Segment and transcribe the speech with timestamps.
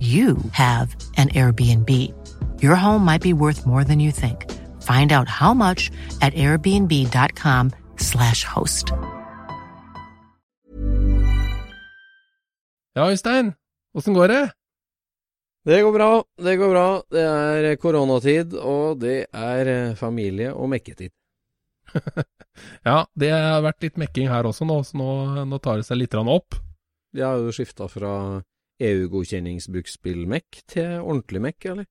[0.00, 1.90] you have an Airbnb.
[2.62, 4.50] Your home might be worth more than you think.
[4.80, 5.90] Find out how much
[6.22, 8.92] at airbnb.com/slash host.
[12.94, 13.54] Ja, Øystein,
[13.94, 14.50] åssen går det?
[15.64, 17.02] Det går bra, det går bra.
[17.10, 21.10] Det er koronatid, og det er eh, familie- og mekketid.
[22.84, 25.96] Ja, det har vært litt mekking her også nå, så nå, nå tar det seg
[26.00, 26.54] litt opp.
[27.16, 28.42] Jeg har jo skifta fra
[28.80, 31.88] EU-godkjenningsbruksspillmekk til ordentlig mekk, eller?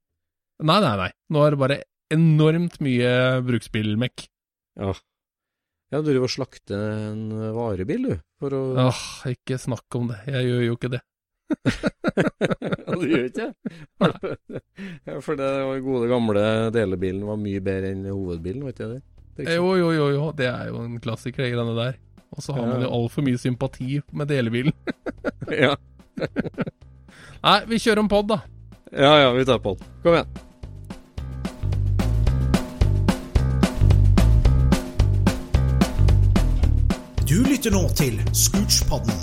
[0.60, 1.12] Nei, nei, nei.
[1.32, 1.80] Nå er det bare
[2.14, 3.12] enormt mye
[3.46, 4.26] bruksspillmekk.
[4.80, 4.96] Ja.
[5.90, 10.20] Ja, du driver og slakter en varebil, du, for å Åh, ikke snakk om det.
[10.30, 11.04] Jeg gjør jo ikke det.
[12.90, 14.60] Ja, du gjør ikke det?
[15.06, 15.50] Ja, for det
[15.86, 19.00] gode, gamle delebilen var mye bedre enn hovedbilen, vet du det?
[19.38, 19.48] det?
[19.56, 20.24] Jo, jo, jo, jo.
[20.38, 22.00] Det er jo en klassiker, de greiene der.
[22.36, 24.76] Og så har man jo altfor mye sympati med delebilen.
[25.50, 25.74] Ja.
[27.46, 28.40] Nei, vi kjører om pod, da.
[28.92, 29.82] ja, ja, vi tar pod.
[30.04, 30.30] Kom igjen.
[37.30, 39.20] Du lytter nå til Scootspodden,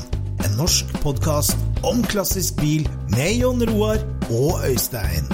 [0.47, 2.87] en norsk podkast om klassisk bil
[3.17, 3.99] med Jon Roar
[4.31, 5.27] og Øystein.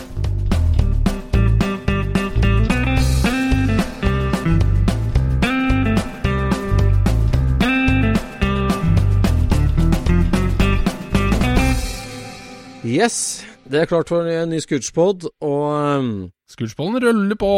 [12.93, 13.17] Yes,
[13.65, 15.67] det er klart for en ny Scootspod, og
[16.03, 16.11] um,
[16.51, 17.51] Scootspoden ruller på.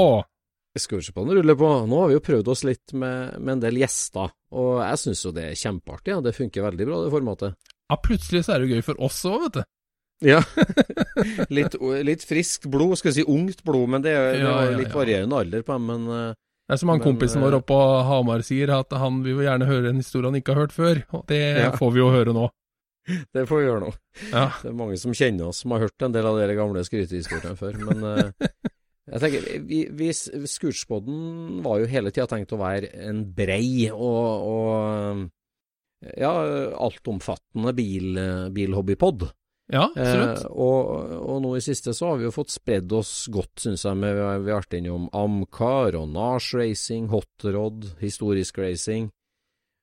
[0.78, 1.70] Scootspoden ruller på.
[1.90, 5.24] Nå har vi jo prøvd oss litt med, med en del gjester, og jeg syns
[5.26, 6.12] jo det er kjempeartig.
[6.14, 6.20] Ja.
[6.24, 7.56] Det funker veldig bra, det formatet.
[7.90, 9.64] Ja, plutselig så er det jo gøy for oss òg, vet du.
[10.24, 10.40] Ja.
[11.56, 11.74] litt,
[12.06, 14.78] litt friskt blod, skal jeg si ungt blod, men det er, det Ja, er ja,
[14.78, 14.98] litt ja.
[15.00, 15.88] varierende alder på dem.
[15.90, 16.34] Men eh,
[16.68, 17.80] Det er som han Men, kompisen eh, vår oppe på
[18.10, 21.02] Hamar sier, at han vil jo gjerne høre en historie han ikke har hørt før.
[21.18, 21.72] Og det Ja.
[21.76, 22.46] får vi jo høre nå.
[23.36, 23.92] det får vi gjøre nå.
[24.30, 24.46] Ja.
[24.62, 27.58] Det er mange som kjenner oss, som har hørt en del av de gamle skrytehistoriene
[27.58, 27.78] før.
[27.90, 28.48] Men uh,
[29.12, 34.50] jeg tenker, vi, vi, Scootspoden var jo hele tida tenkt å være en brei og,
[34.50, 36.34] og ja,
[36.84, 38.20] altomfattende bil,
[38.52, 39.28] bilhobbypod.
[39.72, 40.44] Ja, Eh, absolutt.
[40.50, 43.96] og, og nå i siste så har vi jo fått spredd oss godt, syns jeg.
[43.96, 49.08] Med, vi har vært innom Amcar og Nars Racing, Hot Rod, historisk racing.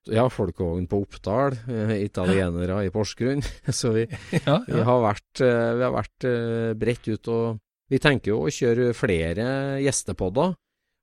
[0.10, 3.44] Ja, folkevogn på Oppdal, eh, italienere i Porsgrunn.
[3.80, 4.08] Så vi,
[4.48, 4.86] Ja, vi ja.
[4.88, 8.92] har vært, eh, vi har vært eh, bredt ut, og vi tenker jo å kjøre
[8.98, 9.46] flere
[9.84, 10.56] gjestepodder.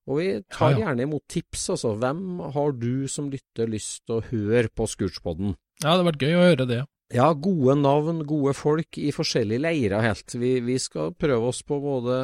[0.08, 0.86] Og vi tar ja.
[0.86, 1.92] gjerne imot tips, altså.
[2.00, 5.54] Hvem har du som lytter lyst til å høre på Scootspodden?
[5.78, 6.78] ja, det hadde vært gøy å høre det.
[7.14, 10.34] Ja, gode navn, gode folk i forskjellige leirer helt.
[10.36, 12.16] Vi, vi skal prøve oss på både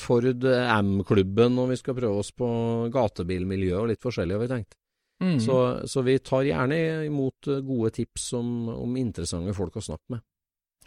[0.00, 2.48] Ford M-klubben, og vi skal prøve oss på
[2.92, 4.78] gatebilmiljøet og litt forskjellig, har vi tenkt.
[5.20, 5.36] Mm.
[5.44, 5.56] Så,
[5.90, 10.24] så vi tar gjerne imot eh, gode tips om, om interessante folk å snakke med.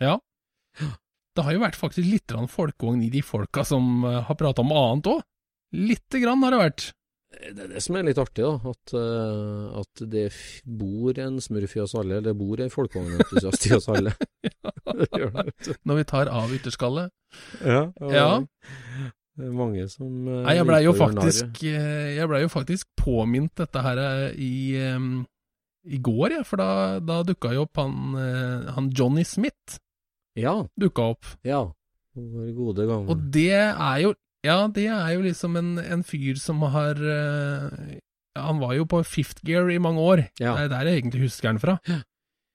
[0.01, 0.17] Ja.
[1.33, 4.73] Det har jo vært faktisk litt folkevogn i de folka som eh, har prata om
[4.73, 5.23] annet òg.
[5.73, 6.89] Lite grann har det vært.
[7.33, 8.73] Det er det som er litt artig, da.
[8.73, 10.27] At, eh, at det
[10.65, 12.21] bor en smurf i oss alle.
[12.25, 14.13] Det bor en folkevognentusiast i oss alle.
[15.87, 17.13] Når vi tar av ytterskallet.
[17.65, 17.87] Ja.
[18.13, 18.27] Ja.
[19.39, 24.51] Mange som eh, Nei, jeg blei jo eh, jo faktisk påminnet dette her eh, i,
[25.89, 28.13] i går, ja, For da, da dukka jo opp han,
[28.75, 29.79] han Johnny Smith.
[30.37, 30.63] Ja.
[30.79, 31.25] dukka opp.
[31.45, 31.65] Ja.
[32.13, 33.09] Vår gode gang.
[33.09, 34.13] Og det er jo
[34.45, 36.97] Ja, det er jo liksom en, en fyr som har
[38.37, 40.25] Han var jo på fifth gear i mange år.
[40.39, 40.55] Ja.
[40.57, 41.77] Det er der jeg egentlig husker han fra.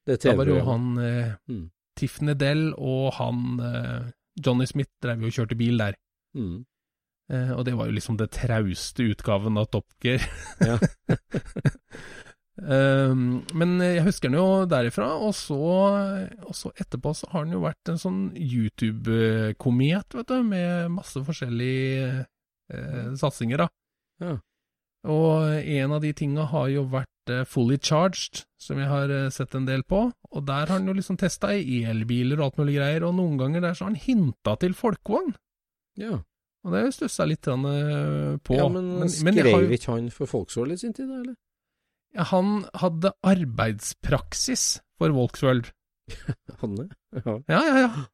[0.07, 1.71] det Da var jo han eh, Mm.
[1.99, 5.97] Tiff Nedell og han eh, Johnny Smith drev jo og kjørte bil der.
[6.37, 6.65] Mm.
[7.29, 10.25] Eh, og det var jo liksom det trauste utgaven av Top Gear.
[10.65, 10.79] Ja.
[12.59, 15.59] Um, men jeg husker den jo derifra, og så,
[16.43, 21.21] og så etterpå så har den jo vært en sånn YouTube-komet, vet du, med masse
[21.27, 22.25] forskjellige
[22.73, 23.69] eh, satsinger, da.
[24.25, 24.39] Ja.
[25.09, 29.55] Og en av de tinga har jo vært eh, Fully Charged, som jeg har sett
[29.55, 33.07] en del på, og der har han jo liksom testa elbiler og alt mulig greier,
[33.07, 35.37] og noen ganger der så har han hinta til folkevogn,
[36.01, 36.19] ja.
[36.66, 38.56] Og det stussa jeg litt eh, på.
[38.58, 41.37] ja, men, men skrev ikke han for Folksål i sin tid, da, eller?
[42.16, 45.72] Ja, Han hadde arbeidspraksis for Volksworld.
[46.08, 46.88] det?
[47.25, 47.34] Ja.
[47.49, 48.06] Ja, ja, ja.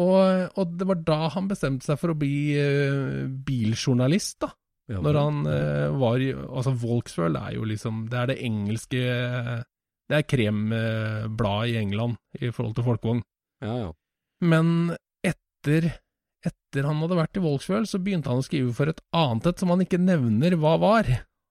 [0.00, 4.52] Og, og det var da han bestemte seg for å bli uh, biljournalist, da.
[4.90, 10.16] ja Når han uh, var Altså, Volksworld er jo liksom Det er det engelske Det
[10.16, 13.24] er krembladet i England i forhold til folkevogn.
[13.62, 13.90] Ja, ja.
[14.40, 14.94] Men
[15.26, 15.90] etter
[16.46, 19.60] etter han hadde vært i Volkswell, så begynte han å skrive for et annet et
[19.62, 21.10] som han ikke nevner hva var.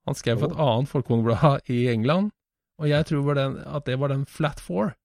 [0.10, 2.32] Han skrev for et annet folkevognblad i England,
[2.80, 4.96] og jeg tror den, at det var den Flat Four.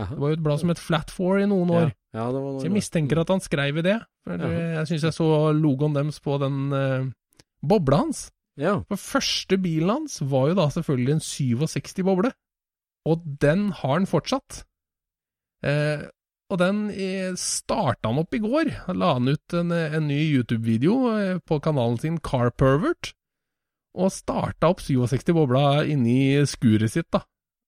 [0.00, 0.14] Aha.
[0.14, 1.90] Det var jo et blad som het Flat Four i noen år.
[1.90, 3.98] Ja, ja, det var noe Så jeg mistenker at han skrev i det.
[4.24, 4.62] For Jaha.
[4.78, 5.26] Jeg syns jeg så
[5.56, 7.10] logoen deres på den uh,
[7.60, 8.26] bobla hans.
[8.60, 8.78] Ja.
[8.88, 12.32] For første bilen hans var jo da selvfølgelig en 67 boble,
[13.08, 14.62] og den har han fortsatt.
[15.64, 16.02] Eh,
[16.52, 18.70] og den eh, starta han opp i går.
[18.86, 23.14] Han la han ut en, en ny YouTube-video eh, på kanalen sin Carpervert.
[23.96, 27.22] Og starta opp 67 bobla inni skuret sitt, da.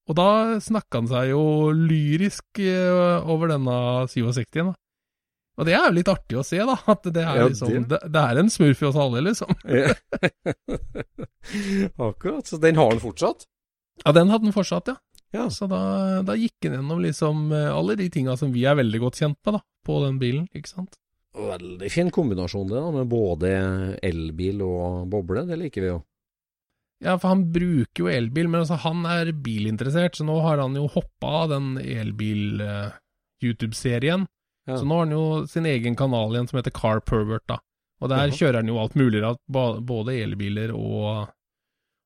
[0.09, 0.29] Og da
[0.61, 1.43] snakka han seg jo
[1.73, 3.77] lyrisk eh, over denne
[4.13, 4.79] 67-en, da.
[5.55, 6.75] Og det er jo litt artig å se, da.
[6.91, 9.53] At det er Ja, liksom det- Det, det er en smurf i oss alle, liksom.
[12.09, 12.47] Akkurat.
[12.47, 13.45] Så den har han fortsatt?
[14.05, 14.97] Ja, den hadde den fortsatt, ja.
[15.35, 15.51] Ja.
[15.51, 15.81] Så da,
[16.23, 19.39] da gikk han gjennom liksom eh, alle de tinga som vi er veldig godt kjent
[19.43, 20.93] med, da, på den bilen, ikke sant.
[21.35, 23.49] Veldig fin kombinasjon det, da, med både
[24.07, 25.43] elbil og boble.
[25.49, 25.99] Det liker vi jo.
[27.03, 30.77] Ja, for han bruker jo elbil, men altså han er bilinteressert, så nå har han
[30.79, 34.23] jo hoppa av den elbil-YouTube-serien.
[34.65, 34.75] Ja.
[34.79, 37.57] Så nå har han jo sin egen kanal igjen som heter Car Pervert, da.
[38.03, 38.37] Og der ja.
[38.39, 41.07] kjører han jo alt mulig rart, både elbiler og,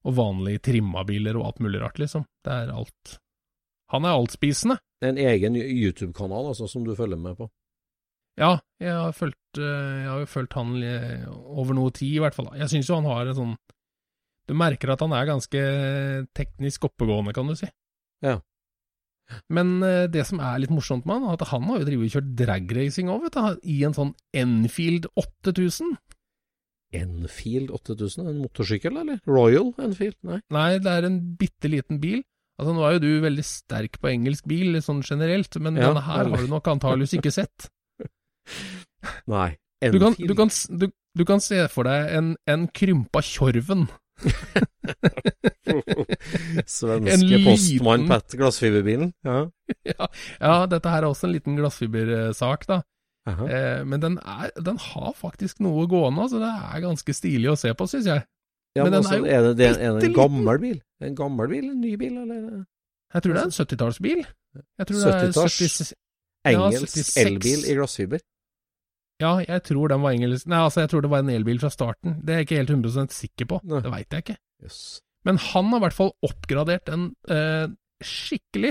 [0.09, 2.25] og vanlige trimma biler og alt mulig rart, liksom.
[2.45, 3.19] Det er alt.
[3.93, 4.79] Han er altspisende.
[5.05, 7.49] En egen YouTube-kanal altså, som du følger med på.
[8.39, 10.77] Ja, jeg har fulgt, eh, jeg har jo fulgt han
[11.29, 12.53] over noe tid, i hvert fall.
[12.59, 13.57] Jeg syns jo han har en sånn
[14.49, 15.63] Du merker at han er ganske
[16.33, 17.67] teknisk oppegående, kan du si.
[18.25, 18.39] Ja.
[19.53, 22.09] Men eh, det som er litt morsomt med han, er at han har jo drevet
[22.09, 23.67] og kjørt dragracing òg, vet du.
[23.75, 25.97] I en sånn Enfield 8000.
[26.97, 29.19] Enfield 8000, en motorsykkel, eller?
[29.29, 30.17] Royal Enfield?
[30.25, 30.39] Nei.
[30.55, 32.23] Nei, det er en bitte liten bil.
[32.59, 36.03] Altså, nå er jo du veldig sterk på engelsk bil, sånn generelt, men Ja, denne
[36.09, 37.69] her har du nok antageligvis ikke sett.
[39.35, 39.53] Nei.
[39.79, 43.85] Du kan, du kan, du, du kan se for deg en, en krympa Tjorven.
[46.67, 49.13] Svenske liten- postmann Pat glassfiberbilen.
[49.23, 49.45] Ja.
[49.93, 50.09] ja,
[50.41, 52.81] ja, dette her er også en liten glassfibersak, da.
[53.29, 56.41] Eh, men den, er, den har faktisk noe gående, altså.
[56.43, 58.25] Det er ganske stilig å se på, syns jeg.
[58.77, 60.81] Ja, Men men den altså, er jo er, det, det, er en gammel bil?
[61.03, 61.71] En gammel bil?
[61.73, 62.65] En ny bil, eller?
[63.15, 64.25] Jeg tror det er en 70-tallsbil.
[64.79, 65.59] Jeg tror det er 70-talls?
[65.59, 65.95] 70
[66.47, 67.17] Ja, Engelsk 76.
[67.25, 68.23] elbil i glassfiber?
[69.19, 71.71] Ja, jeg tror den var engelsk Nei, altså, jeg tror det var en elbil fra
[71.75, 72.21] starten.
[72.23, 73.59] Det er jeg ikke helt 100 sikker på.
[73.67, 73.81] Nei.
[73.83, 74.39] Det veit jeg ikke.
[74.63, 74.79] Yes.
[75.27, 77.67] Men han har i hvert fall oppgradert den eh,
[78.05, 78.71] skikkelig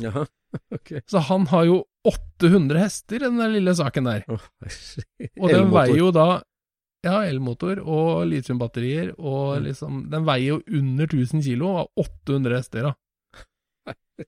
[0.00, 0.24] ja,
[0.76, 1.02] okay.
[1.08, 4.24] Så han har jo 800 hester den der lille saken der.
[4.30, 4.42] Oh.
[5.40, 6.28] Og den veier jo da
[7.06, 9.64] Ja, elmotor og litiumbatterier, og Mm.
[9.68, 12.94] liksom Den veier jo under 1000 kilo og har 800 hester, da.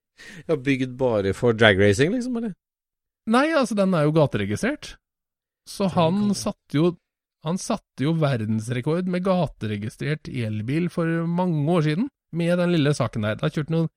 [0.49, 2.52] Ja, bygd bare for dragracing, liksom, eller?
[3.28, 4.97] Nei, altså, den er jo gateregistrert.
[5.68, 6.97] Så han satte jo
[7.47, 13.23] Han satte jo verdensrekord med gateregistrert elbil for mange år siden, med den lille saken
[13.23, 13.37] der.
[13.38, 13.88] Da kjørte han jo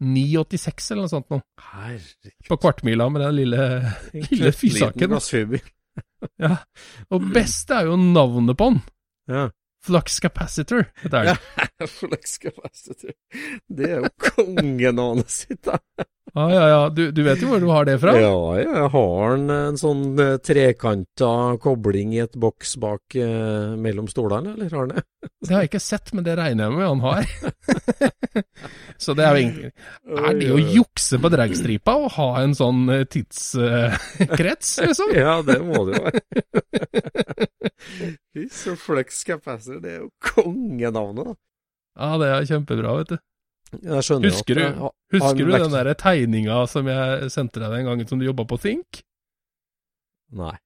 [0.00, 2.32] 986 eller noe sånt noe, Herregud.
[2.48, 3.66] på kvartmila med den lille,
[4.30, 5.16] lille fysaken.
[6.40, 6.54] Ja.
[7.12, 8.78] Og beste er jo navnet på den.
[9.28, 9.46] Ja.
[9.84, 11.36] Flux capacitor, heter den.
[11.36, 11.69] Flex
[12.44, 13.14] capacitor.
[13.68, 15.78] Det er jo kongenavnet sitt, da.
[16.34, 16.90] Ah, ja, ja.
[16.90, 18.12] Du, du vet jo hvor du har det fra?
[18.20, 21.30] Ja, jeg har en, en sånn eh, trekanta
[21.62, 25.04] kobling i et boks bak eh, mellom stolene, eller har han det?
[25.40, 27.26] Det har jeg ikke sett, men det regner jeg med han har.
[29.00, 29.70] Så det er jo egentlig
[30.16, 35.12] Er det å jukse på dragstripa å ha en sånn eh, tidskrets, liksom?
[35.16, 36.20] Ja, det må det jo være.
[38.36, 41.38] Fy så flex capacitor, det er jo kongenavnet, da.
[41.98, 43.18] Ja, det er kjempebra, vet du.
[43.82, 44.68] Jeg skjønner Husker jo.
[44.70, 48.44] du- Husker du den der tegninga som jeg sendte deg den gangen som du jobba
[48.44, 49.02] på Think?
[50.32, 50.56] Nei.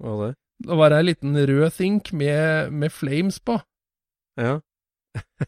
[0.00, 0.36] Hva var det?
[0.66, 3.60] Da var det ei liten rød Think med, med flames på.
[4.38, 4.60] Ja.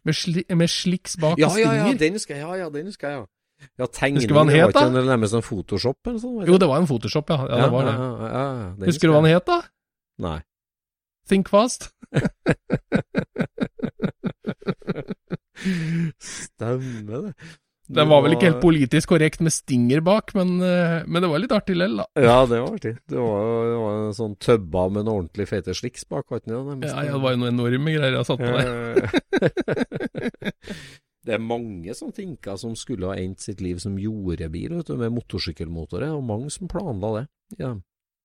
[0.05, 2.87] Med, sli, med sliks bak Ja, og ja, ja, den husker jeg, ja, ja, den
[2.87, 3.27] husker jeg, ja.
[3.79, 4.81] Ja, tegning, Husker du hva han het, da?
[4.89, 6.47] ikke en- nærmest en Photoshop eller sånn?
[6.49, 7.37] Jo, det var en Photoshop, ja.
[7.47, 7.93] ja, det var det.
[7.95, 9.61] Ja, ja, ja, ja, Husker du hva han het, da?
[10.19, 10.41] Nei.
[11.31, 11.93] Think Fast.
[16.23, 17.35] Stemmer det.
[17.93, 21.43] Den var vel ikke helt politisk korrekt med stinger bak, men, eh, men det var
[21.43, 22.07] litt artig lell, da.
[22.15, 22.95] Ja, det var artig.
[23.11, 26.55] Det var, det var en sånn tøbba med en ordentlig fete sliks bak, var ikke
[26.55, 26.89] det?
[26.89, 28.65] Ja, ja, det var jo noen enorme greier jeg satt på der.
[31.27, 34.97] det er mange som tenker som skulle ha endt sitt liv som jordebil, vet du,
[35.03, 37.27] med motorsykkelmotorer, og mange som planla det.
[37.61, 37.75] Ja.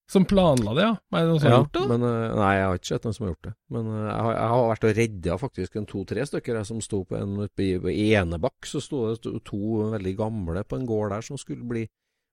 [0.08, 0.94] Som planla det, ja.
[1.12, 1.86] Er det noen som har gjort det?
[1.90, 3.54] Men, eh, nei, jeg har ikke sett noen som har gjort det.
[3.76, 6.84] Men eh, jeg, har, jeg har vært og redda faktisk en to-tre stykker jeg, som
[6.86, 7.34] sto på en
[7.92, 8.70] i Enebakk.
[8.72, 9.62] Så sto det to,
[9.92, 11.84] veldig gamle på en gård der som skulle bli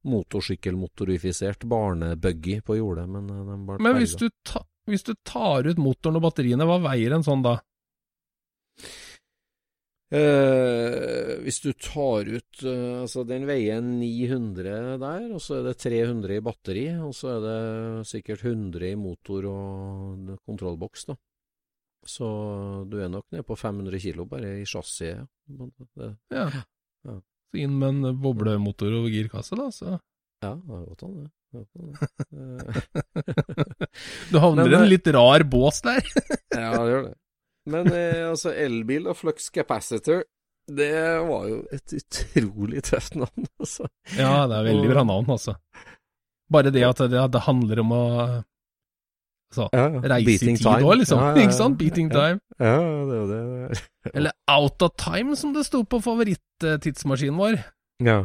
[0.05, 5.67] motorsykkelmotorifisert barnebuggy på jordet, men eh, de ble Men hvis du, ta, hvis du tar
[5.67, 7.59] ut motoren og batteriene, hva veier en sånn da?
[10.13, 15.79] Eh, hvis du tar ut eh, Altså, den veier 900 der, og så er det
[15.81, 21.17] 300 i batteri, og så er det sikkert 100 i motor og kontrollboks, da.
[22.05, 22.27] Så
[22.91, 25.25] du er nok nede på 500 kilo bare i chassiset.
[25.49, 26.11] ja.
[26.31, 26.49] Ja.
[27.09, 27.17] Ja.
[27.55, 29.71] Så inn med en boblemotor og girkasse, da.
[29.73, 29.89] Så
[30.45, 31.31] ja, det er godt an, det.
[34.33, 36.03] Du havner i en eh, litt rar bås der.
[36.51, 37.15] Ja, det gjør det.
[37.71, 40.25] Men eh, altså, elbil og flux capacitor,
[40.69, 40.93] det
[41.29, 43.89] var jo et utrolig tøft navn, altså.
[44.17, 45.57] Ja, det er veldig bra navn, altså.
[46.53, 48.03] Bare det at det, det handler om å
[49.55, 50.03] altså, Ja, ja.
[50.15, 51.21] reise i tid òg, liksom.
[51.21, 51.35] Ja.
[51.45, 51.79] Ikke sant?
[51.81, 52.41] Beating time.
[52.61, 52.79] Ja,
[53.09, 53.83] det er det.
[54.17, 57.61] Eller Out of Time, som det sto på favoritttidsmaskinen vår.
[58.05, 58.19] Ja.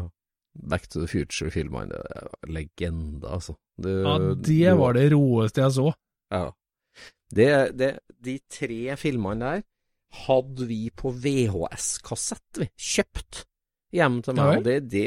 [0.70, 3.56] Back to the Future-filmene, det er legende, altså.
[3.80, 5.92] Det, Ja, det var det råeste jeg så.
[6.34, 6.50] Ja.
[7.30, 7.92] Det, det,
[8.26, 9.68] de tre filmene der
[10.26, 12.70] hadde vi på VHS-kassett, vi.
[12.74, 13.44] Kjøpt
[13.94, 14.60] hjem til meg.
[14.60, 15.06] og det, det,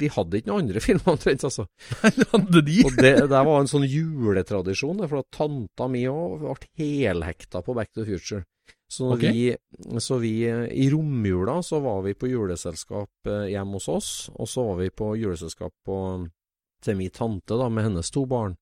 [0.00, 1.66] vi hadde ikke noen andre filmer omtrent, altså.
[2.02, 2.78] Hadde de?
[2.86, 7.76] Og det, det var en sånn juletradisjon, for at tanta mi òg ble helhekta på
[7.76, 8.44] Back to the Future.
[8.92, 9.32] Så, okay.
[9.32, 10.34] Vi, så vi
[10.68, 14.90] I romjula så var vi på juleselskap eh, hjemme hos oss, og så var vi
[14.92, 15.96] på juleselskap på,
[16.84, 18.52] til min tante da, med hennes to barn.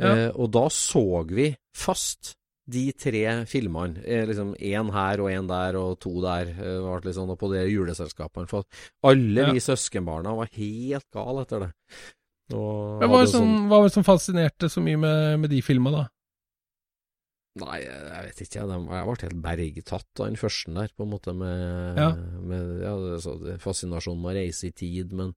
[0.00, 0.12] Ja.
[0.16, 2.34] Eh, og da så vi fast
[2.70, 3.98] de tre filmene.
[4.06, 7.50] Eh, liksom Én her og én der og to der, eh, det liksom, og på
[7.52, 8.48] de juleselskapene.
[8.48, 8.64] For
[9.04, 9.52] alle Ja.
[9.52, 11.70] vi søskenbarna var helt gale etter det.
[12.52, 15.40] Og Men hva var det som, sånn- hva var det som fascinerte så mye med,
[15.40, 16.04] med de filma, da?
[17.58, 18.62] Nei, jeg vet ikke.
[18.62, 22.10] Jeg, ble helt bergtatt av den første der, på en måte, med, Ja.
[22.46, 22.92] med ja,
[23.58, 25.10] fascinasjonen med å reise i tid.
[25.12, 25.32] Men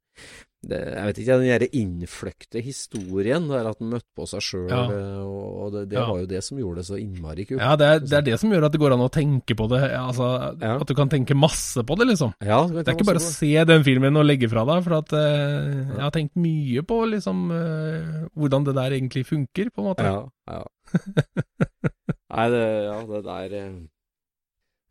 [0.61, 4.69] det, jeg vet ikke, den derre innfløkte historien der at han møtte på seg sjøl,
[4.69, 4.83] Ja.
[5.25, 7.63] og, og det, det var jo det som gjorde det så innmari kult.
[7.65, 9.67] Ja, det er, det er det som gjør at det går an å tenke på
[9.73, 9.81] det.
[9.97, 10.29] Altså.
[10.61, 12.37] At du kan tenke masse på det, liksom.
[12.45, 15.17] Ja, Det er ikke bare å se den filmen og legge fra deg, for at
[15.17, 19.89] uh, jeg har tenkt mye på liksom uh, hvordan det der egentlig funker, på en
[19.89, 20.05] måte.
[20.05, 20.29] Ja,
[20.61, 20.63] ja.
[22.33, 23.73] Nei, det, ja, det der eh,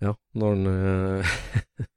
[0.02, 1.32] Ja, når han eh,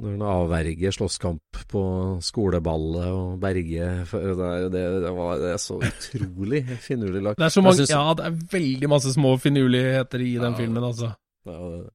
[0.00, 1.82] Når han avverger slåsskamp på
[2.24, 5.12] skoleballet og berger det, er- det, det,
[5.44, 7.38] det er så utrolig finurlig lagt.
[7.38, 10.58] Det er så mange, synes- ja, det er veldig masse små finurligheter i den Ja.
[10.58, 11.12] filmen, altså.
[11.46, 11.90] Ja, det-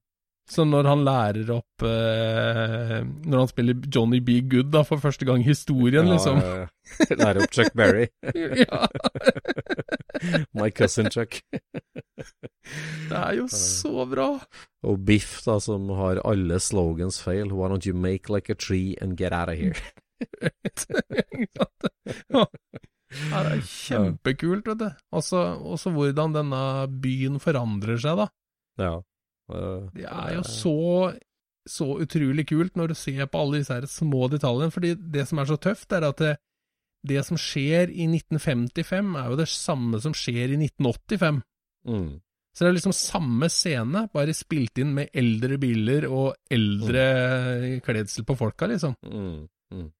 [0.46, 4.38] Så når han lærer opp eh, Når han spiller Johnny B.
[4.46, 6.38] Good da, for første gang i historien, ja, liksom.
[6.38, 7.16] ja, ja.
[7.18, 8.06] Lære opp Chuck Berry.
[8.62, 8.86] ja,
[10.58, 11.40] My cousin Chuck.
[13.10, 14.28] det er jo så bra.
[14.86, 17.50] Og Biff, da, som har alle slogans feil.
[17.50, 19.74] Why don't you make like a tree and get out of here?
[22.32, 22.46] Ja.
[23.30, 24.86] Ja, det er kjempekult, vet du.
[25.14, 26.62] Også, også hvordan denne
[27.02, 28.26] byen forandrer seg, da.
[28.82, 28.94] Ja.
[29.52, 30.74] Eh, Det er jo så,
[31.68, 34.72] så utrolig kult når du ser på alle disse her små detaljene.
[34.74, 36.36] fordi det som er så tøft, er at det,
[37.06, 41.42] det som skjer i 1955, er jo det samme som skjer i 1985.
[41.86, 42.20] Mm.
[42.56, 48.24] Så det er liksom samme scene, bare spilt inn med eldre biler og eldre kledsel
[48.24, 48.94] på folka, liksom.
[49.04, 49.42] Mm.
[49.74, 49.90] Mm.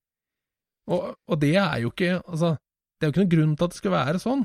[0.87, 2.53] Og, og det er jo ikke Altså,
[2.97, 4.45] det er jo ikke noen grunn til at det skal være sånn,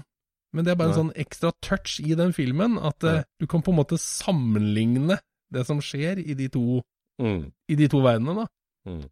[0.54, 3.62] men det er bare en sånn ekstra touch i den filmen at uh, du kan
[3.64, 5.20] på en måte sammenligne
[5.52, 6.82] det som skjer i de to,
[7.22, 7.52] Mm.
[7.70, 8.48] i de to verdenene, da.
[8.90, 9.04] Mm.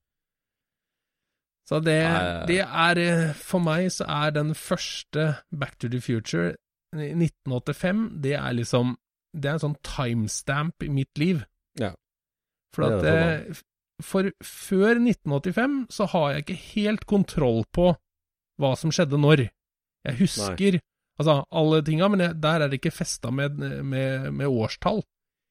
[1.70, 2.00] Så det,
[2.50, 6.56] det er eh, For meg så er den første Back to the Future
[6.98, 8.96] i 1985, det er liksom
[9.38, 11.44] Det er en sånn timestamp i mitt liv.
[11.78, 11.92] Ja.
[12.74, 13.60] For at det det,
[14.02, 17.92] For før 1985 så har jeg ikke helt kontroll på
[18.60, 19.46] hva som skjedde når.
[20.08, 20.80] Jeg husker
[21.20, 25.04] altså alle tinga, men jeg, der er det ikke festa med, med, med årstall.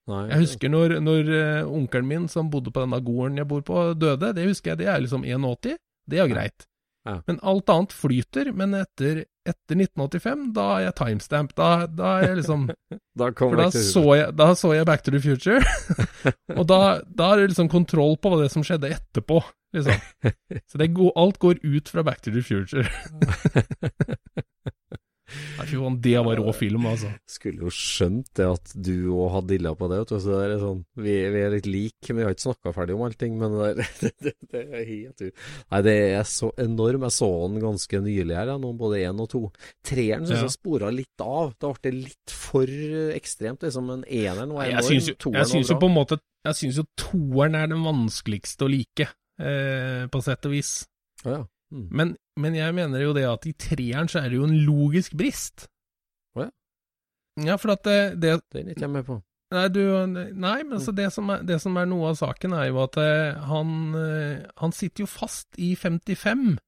[0.09, 3.61] Nei, Jeg husker når, når eh, onkelen min som bodde på denne gården jeg bor
[3.67, 4.33] på, døde.
[4.37, 5.77] Det husker jeg, det er liksom 81.
[6.09, 6.65] Det er greit.
[7.09, 7.19] Ja.
[7.27, 8.51] Men alt annet flyter.
[8.57, 11.55] Men etter, etter 1985, da er jeg timestamp.
[11.59, 12.67] Da, da er jeg liksom
[13.19, 15.61] Da For da så jeg, da så jeg Back to the Future.
[16.59, 19.41] og da, da er det liksom kontroll på hva det som skjedde etterpå,
[19.77, 20.05] liksom.
[20.71, 22.87] Så det går, alt går ut fra Back to the Future.
[25.69, 27.11] Fy faen, det var rå film, altså.
[27.29, 29.99] Skulle jo skjønt det at du òg hadde dilla på det.
[30.03, 30.17] vet du.
[30.25, 32.97] Så det er sånn, vi, vi er litt like, men vi har ikke snakka ferdig
[32.97, 33.37] om allting.
[33.41, 35.31] Men det, der, det, det, det er helt u...
[35.75, 37.07] Nei, det er så enorm.
[37.09, 39.43] Jeg så den ganske nylig her, nå, både én og to.
[39.87, 40.53] Treeren syns Ja.
[40.57, 41.55] spora litt av.
[41.61, 42.71] Det ble litt for
[43.15, 43.87] ekstremt, liksom.
[43.93, 44.89] Men eneren var Jeg enorm.
[44.91, 48.65] syns jo, jeg synes jo på en måte Jeg syns jo toeren er den vanskeligste
[48.65, 49.09] å like,
[49.43, 50.73] eh, på sett og vis.
[51.25, 51.45] Ja, ja.
[51.73, 51.89] Mm.
[51.93, 55.17] Men, men jeg mener jo det at i treeren så er det jo en logisk
[55.21, 55.67] brist.
[56.37, 56.51] Å ja.
[57.45, 59.19] Ja, for at det, det er ikke jeg med på.
[59.55, 59.81] Nei, du,
[60.13, 62.99] nei, men altså det som, er, det som er noe av saken, er jo at
[63.01, 66.59] eh, han, eh, han sitter jo fast i 55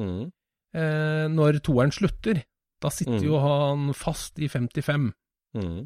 [0.00, 0.30] Mm.
[0.72, 2.38] eh, når toeren slutter.
[2.80, 3.26] Da sitter Mm.
[3.26, 5.10] jo han fast i 55.
[5.54, 5.82] Mm.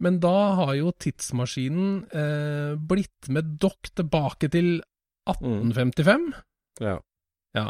[0.00, 4.80] Men da har jo tidsmaskinen eh, blitt med dokk tilbake til
[5.28, 6.32] 1855.
[6.80, 6.96] Ja.
[7.56, 7.66] Ja.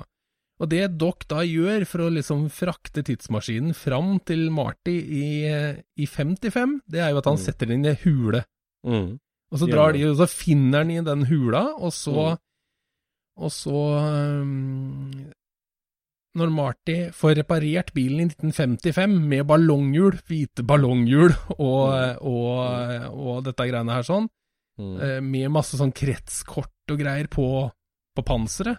[0.60, 5.82] Og det Doc da gjør for å liksom frakte tidsmaskinen fram til Marty i, eh,
[6.00, 7.44] i 55, det er jo at han Mm.
[7.44, 8.44] setter den i en hule.
[8.86, 9.18] Mm.
[9.52, 12.38] Og så drar de, og så finner han i den hula, og så Mm.
[13.38, 15.26] Og så um,
[16.36, 23.68] Når Marty får reparert bilen i 1955 med ballonghjul, hvite ballonghjul og, og, og dette
[23.70, 24.28] greiene her sånn,
[24.78, 25.00] Mm.
[25.00, 27.46] eh, med masse sånn kretskort og greier på,
[28.14, 28.76] på panseret,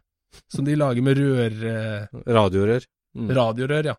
[0.52, 2.86] som de lager med rør, eh, Radiorør.
[3.18, 3.32] Mm.
[3.34, 3.96] radiorør, ja.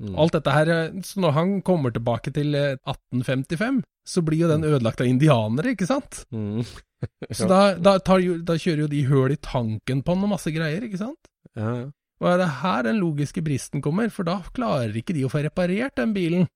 [0.00, 0.16] Mm.
[0.20, 4.50] Alt dette her, eh, så når han kommer tilbake til eh, 1855, så blir jo
[4.50, 6.24] den ødelagt av indianere, ikke sant?
[6.30, 6.64] Mm.
[7.36, 10.30] Så da, da, tar jo, da kjører jo de høl i tanken på han og
[10.30, 11.28] masse greier, ikke sant?
[11.52, 11.88] Ja, ja.
[12.22, 15.42] Og er det her den logiske bristen kommer, for da klarer ikke de å få
[15.44, 16.46] reparert den bilen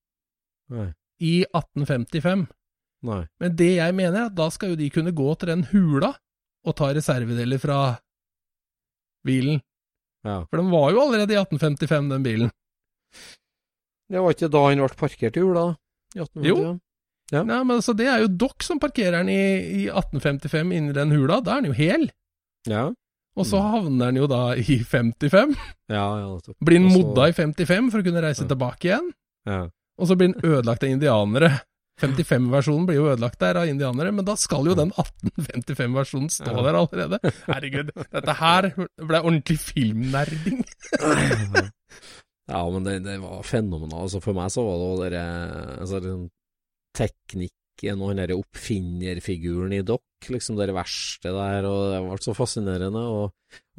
[0.73, 0.87] Nei.
[1.21, 2.47] i 1855.
[3.11, 3.21] Nei.
[3.43, 6.15] Men det jeg mener, er at da skal jo de kunne gå til den hula
[6.65, 7.81] og ta reservedeler fra
[9.27, 9.61] bilen.
[10.25, 10.45] Ja.
[10.51, 12.51] For den var jo allerede i 1855, den bilen.
[14.11, 15.67] Det var ikke da han ble parkert i jula?
[16.17, 16.49] i 1855?
[16.51, 16.79] Jo.
[17.31, 17.45] Ja.
[17.47, 19.43] Nei, men altså, det er jo dere som parkerer den i,
[19.85, 21.39] i 1855 inni den hula.
[21.47, 22.09] Da er den jo hel.
[22.67, 22.89] Ja.
[23.39, 23.69] Og så Mm.
[23.71, 25.55] havner den jo da i 55.
[25.89, 26.55] Ja, ja.
[26.59, 28.49] Blir den modda i 55 for å kunne reise Ja.
[28.51, 29.13] tilbake igjen.
[29.47, 29.61] Ja.
[30.01, 31.61] Og så blir den ødelagt av indianere.
[32.01, 36.79] 55-versjonen blir jo ødelagt der av indianere, men da skal jo den 1855-versjonen stå der
[36.81, 37.21] allerede.
[37.47, 40.63] Herregud, dette her ble ordentlig filmnerding.
[42.51, 44.07] ja, men det, det var fenomenalt.
[44.09, 45.25] Altså, for meg så var det dere,
[45.81, 46.25] altså, den
[46.97, 52.35] teknikken og den derre oppfinnerfiguren i Dock, liksom det verste der, og det var så
[52.37, 53.05] fascinerende.
[53.09, 53.31] Og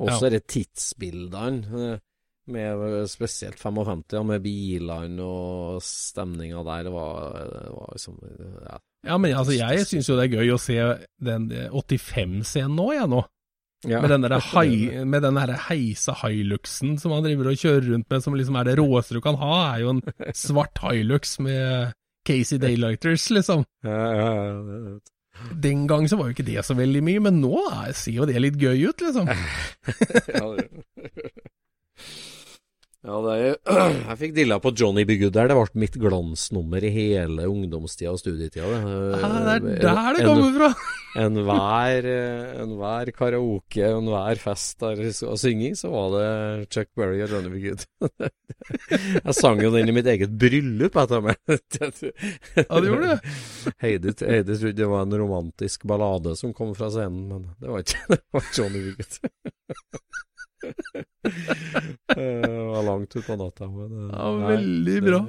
[0.01, 0.31] også Ja.
[0.38, 1.99] disse tidsbildene,
[2.47, 8.17] med spesielt 55, ja, med bilene og stemninga der, det var, det var liksom
[8.65, 8.80] ja.
[9.08, 10.77] Ja, men altså, jeg syns jo det er gøy å se
[11.25, 13.21] den 85-scenen nå, jeg nå.
[13.89, 13.97] Ja.
[14.04, 14.73] Med den hei,
[15.10, 18.69] med den der heisa Hiluxen som han driver og kjører rundt med, som liksom er
[18.69, 20.04] det råeste du kan ha, er jo en
[20.38, 21.95] svart Hilux med
[22.27, 23.65] Casey Daylighters, liksom.
[25.65, 28.30] Den gang så var jo ikke det så veldig mye, men nå er, ser jo
[28.30, 29.25] det litt gøy ut, liksom.
[33.01, 33.55] ja, er
[34.11, 35.15] Jeg fikk dilla på Johnny B.
[35.17, 35.49] Good der.
[35.49, 38.67] Det ble mitt glansnummer i hele ungdomstida og studietida.
[38.67, 38.81] Det,
[39.21, 40.69] Ja, det er der det kommer fra.
[41.21, 42.05] Enhver
[42.61, 46.27] en hver karaoke, enhver fest der og synging, så var det
[46.71, 47.63] Chuck Berry og Johnny B.
[47.65, 47.83] Good.
[49.25, 51.35] jeg sang jo den i mitt eget bryllup jeg tar med.
[51.49, 53.19] Ja, du gjorde det.
[53.81, 57.83] Heidi, Heidi trodde det var en romantisk ballade som kom fra scenen, men det var
[57.83, 58.21] ikke det.
[58.37, 58.93] var Johnny B.
[59.01, 59.13] Good.
[63.12, 63.67] Langt utpå natta.
[63.67, 65.21] Men, Ja, nei, veldig det- bra.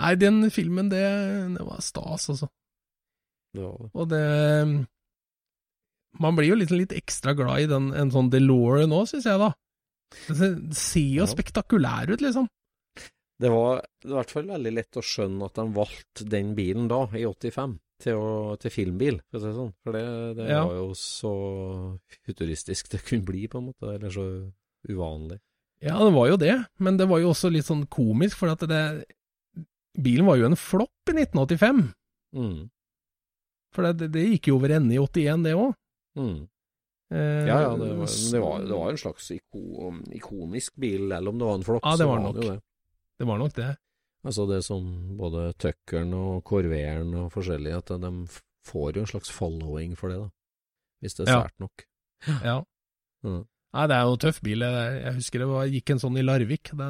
[0.00, 1.02] Nei, den filmen, det,
[1.58, 2.48] det var stas, altså.
[3.58, 4.86] Og det
[6.20, 9.38] Man blir jo litt, litt ekstra glad i den, en sånn DeLorean nå, syns jeg,
[9.38, 9.52] da.
[10.26, 11.26] Det ser jo Ja.
[11.30, 12.48] spektakulær ut, liksom.
[13.40, 17.04] Det var i hvert fall veldig lett å skjønne at de valgte den bilen da,
[17.14, 19.72] i 85, til, å, til filmbil, for å si det sånn.
[19.84, 20.64] For det, det Ja.
[20.66, 23.94] var jo så futuristisk det kunne bli, på en måte.
[23.94, 24.52] Eller så
[24.88, 25.38] uvanlig.
[25.82, 28.60] Ja, det var jo det, men det var jo også litt sånn komisk, for at
[28.68, 28.80] det
[30.00, 31.80] Bilen var jo en flopp i 1985.
[32.36, 32.68] Mm.
[33.74, 35.72] For det, det gikk jo over ende i 81, det òg.
[36.18, 36.36] Mm.
[37.10, 41.28] Eh, Ja, ja, det var, det var, det var en slags iko, ikonisk bil, eller
[41.32, 41.82] om det var en flopp.
[41.86, 42.36] Ja, det var nok.
[42.38, 42.58] jo det.
[43.18, 43.70] Det var nok det.
[44.24, 44.84] Altså det som
[45.16, 48.12] både Tuckeren og Corveren og forskjellige, at de
[48.68, 50.28] får jo en slags following for det, da.
[51.00, 51.40] Hvis det er Ja.
[51.40, 51.86] svært nok.
[52.44, 52.56] Ja.
[53.24, 53.42] Mm.
[53.70, 54.64] Nei, det er jo en tøff bil.
[54.66, 56.72] Jeg, husker det var, gikk en sånn i Larvik.
[56.74, 56.86] Det,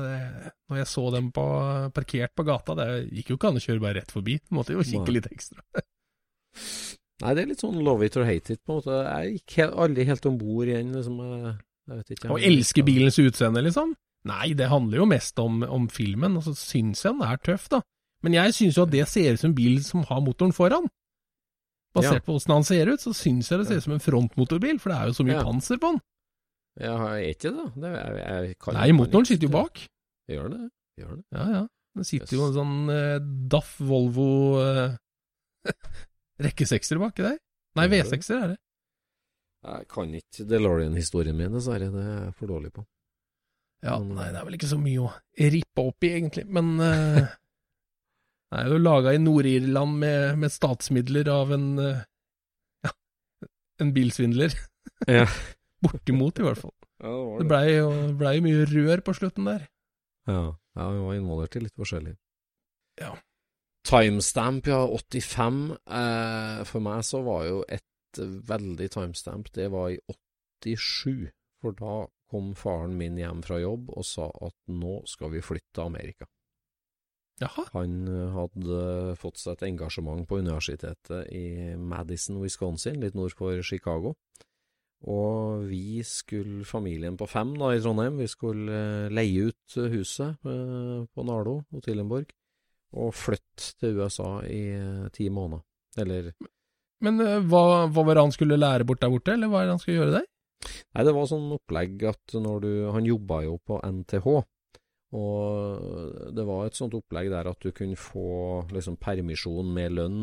[0.70, 1.44] når jeg så dem på,
[1.92, 2.86] parkert på gata, det
[3.18, 4.38] gikk jo ikke an å kjøre bare rett forbi.
[4.40, 5.60] Du måtte jo kikke litt ekstra.
[7.20, 9.00] Nei, det er litt sånn love it or hate it, på en måte.
[9.04, 11.18] Jeg gikk aldri helt om bord igjen, liksom.
[11.20, 11.52] Jeg,
[11.90, 12.30] jeg vet ikke.
[12.32, 13.92] Og elske bilens utseende, liksom?
[14.30, 17.68] Nei, det handler jo mest om, om filmen, og så syns jeg den er tøff,
[17.72, 17.82] da.
[18.24, 20.88] Men jeg syns jo at det ser ut som en bil som har motoren foran.
[21.96, 22.24] Basert Ja.
[22.24, 24.92] på åssen han ser ut, så syns jeg det ser ut som en frontmotorbil, for
[24.92, 25.44] det er jo så mye Ja.
[25.44, 26.00] panser på den.
[26.80, 27.66] Ja, jeg er ikke det, da.
[27.82, 29.82] Det, jeg, jeg Nei, motoren sitter jo bak.
[30.30, 30.62] Gjør det?
[31.00, 31.24] Gjør det?
[31.36, 31.62] Ja, ja.
[31.98, 33.16] Det sitter jo en sånn eh,
[33.50, 34.30] Daff Volvo
[34.62, 34.94] eh,
[36.46, 37.38] rekkesekser baki der.
[37.78, 38.58] Nei, V6-er er det.
[39.60, 41.90] Jeg kan ikke DeLorean-historien min, dessverre.
[41.92, 42.86] Det er jeg for dårlig på.
[43.84, 45.10] Ja, nei, det er vel ikke så mye å
[45.52, 47.20] rippe opp i, egentlig, men eh,
[48.50, 52.00] Det er jo laga i Nord-Irland med, med statsmidler av en eh,
[52.82, 52.90] ja,
[53.84, 54.56] en bilsvindler.
[55.06, 55.28] Ja.
[55.84, 56.74] Bortimot, i hvert fall.
[57.00, 57.38] Ja, det det.
[57.40, 57.90] Det blei jo
[58.20, 59.66] ble jo mye rør på slutten der.
[60.28, 60.42] Ja,
[60.76, 62.14] ja vi var involvert i litt forskjellig.
[63.00, 63.14] Ja.
[63.88, 64.82] Timestamp, ja.
[64.84, 65.60] 85.
[65.88, 69.48] Eh, for meg så var jo et veldig timestamp.
[69.56, 70.00] Det var i
[70.66, 71.30] 87.
[71.60, 75.72] For da kom faren min hjem fra jobb og sa at nå skal vi flytte
[75.74, 76.28] til Amerika.
[77.40, 77.64] Jaha.
[77.72, 78.80] Han eh, hadde
[79.20, 84.14] fått seg et engasjement på universitetet i Madison, Wisconsin, litt nord for Chicago.
[85.08, 90.44] Og vi skulle, familien på fem da i Trondheim, vi skulle eh, leie ut huset
[90.44, 92.28] eh, på Nardo og Tillenborg,
[93.00, 95.64] og flytte til USA i eh, ti måneder.
[96.04, 96.32] Eller
[97.00, 97.16] Men
[97.48, 99.82] hva, hva var det han skulle lære bort der borte, eller hva er det han
[99.82, 100.28] skulle gjøre der?
[100.68, 104.26] Nei, det var sånn opplegg at når du Han jobba jo på NTH,
[105.16, 110.18] og det var et sånt opplegg der at du kunne få liksom permisjon med lønn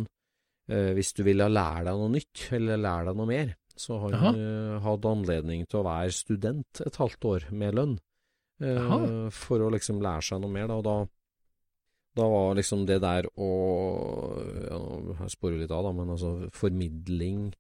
[0.72, 3.56] eh, hvis du ville lære deg noe nytt, eller lære deg noe mer.
[3.78, 4.32] Så han Jaha.
[4.34, 8.00] eh, hadde anledning til å være student et halvt år med lønn,
[8.62, 10.68] eh, for å liksom lære seg noe mer.
[10.68, 10.98] Da, og da,
[12.18, 13.50] da var liksom det der å
[14.68, 14.80] ja,
[15.24, 17.52] Jeg sporer litt av, da, men altså formidling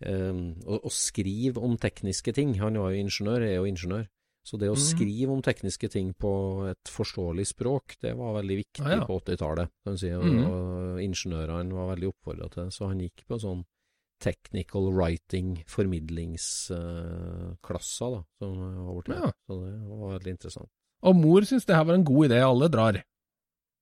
[0.00, 2.54] eh, å, å skrive om tekniske ting.
[2.62, 4.06] Han var jo ingeniør, er jo ingeniør.
[4.48, 4.80] Så det å Mhm.
[4.80, 6.30] skrive om tekniske ting på
[6.70, 9.04] et forståelig språk, det var veldig viktig Ah, ja.
[9.04, 9.68] på 80-tallet.
[9.98, 10.08] si.
[10.16, 12.72] Og, og ingeniørene var veldig oppfordra til det.
[12.72, 13.66] Så han gikk på sånn
[14.20, 19.30] technical writing, formidlingsklasser, da, som var borti Ja.
[19.46, 20.70] Så det var veldig interessant.
[21.06, 22.98] Og mor syns det her var en god idé, alle drar.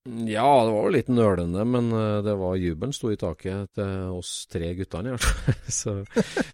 [0.07, 4.12] Ja, det var jo litt nølende, men eh, det var jubelen sto i taket til
[4.14, 5.57] oss tre guttene, fall.
[5.81, 5.94] Så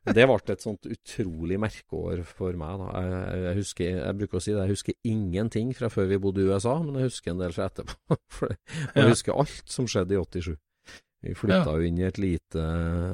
[0.08, 2.88] det ble et sånt utrolig merkeår for meg, da.
[3.04, 6.40] Jeg, jeg husker, jeg bruker å si det, jeg husker ingenting fra før vi bodde
[6.40, 7.92] i USA, men jeg husker en del fra etterpå.
[8.38, 9.08] For jeg Ja.
[9.10, 10.56] husker alt som skjedde i 87.
[11.22, 12.62] Vi flytta jo inn i et lite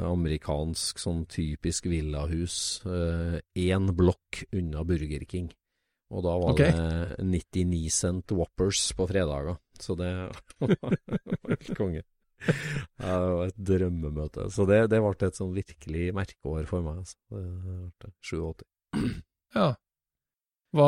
[0.09, 5.51] amerikansk, sånn typisk villahus, én blokk unna Burger King.
[6.09, 6.73] Og da var okay.
[6.73, 9.59] det 99 cent Whoppers på fredager.
[9.77, 10.73] Så det var
[11.51, 12.05] helt konge.
[12.39, 14.47] Det var et drømmemøte.
[14.55, 17.03] Så det, det ble et sånn virkelig merkeår for meg.
[17.03, 17.19] Altså.
[17.29, 18.67] Det ble 87.
[19.57, 19.71] Ja.
[20.77, 20.87] Hva,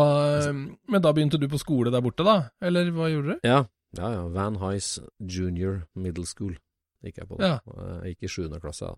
[0.52, 2.50] men da begynte du på skole der borte, da?
[2.60, 3.46] Eller hva gjorde du?
[3.48, 3.62] Ja,
[3.96, 4.26] ja, ja.
[4.34, 6.58] Van Highs Junior Middle School
[7.04, 7.34] gikk jeg på.
[7.40, 7.46] da.
[7.46, 7.56] Ja.
[8.04, 8.84] Jeg gikk i sjuende klasse.
[8.90, 8.94] da.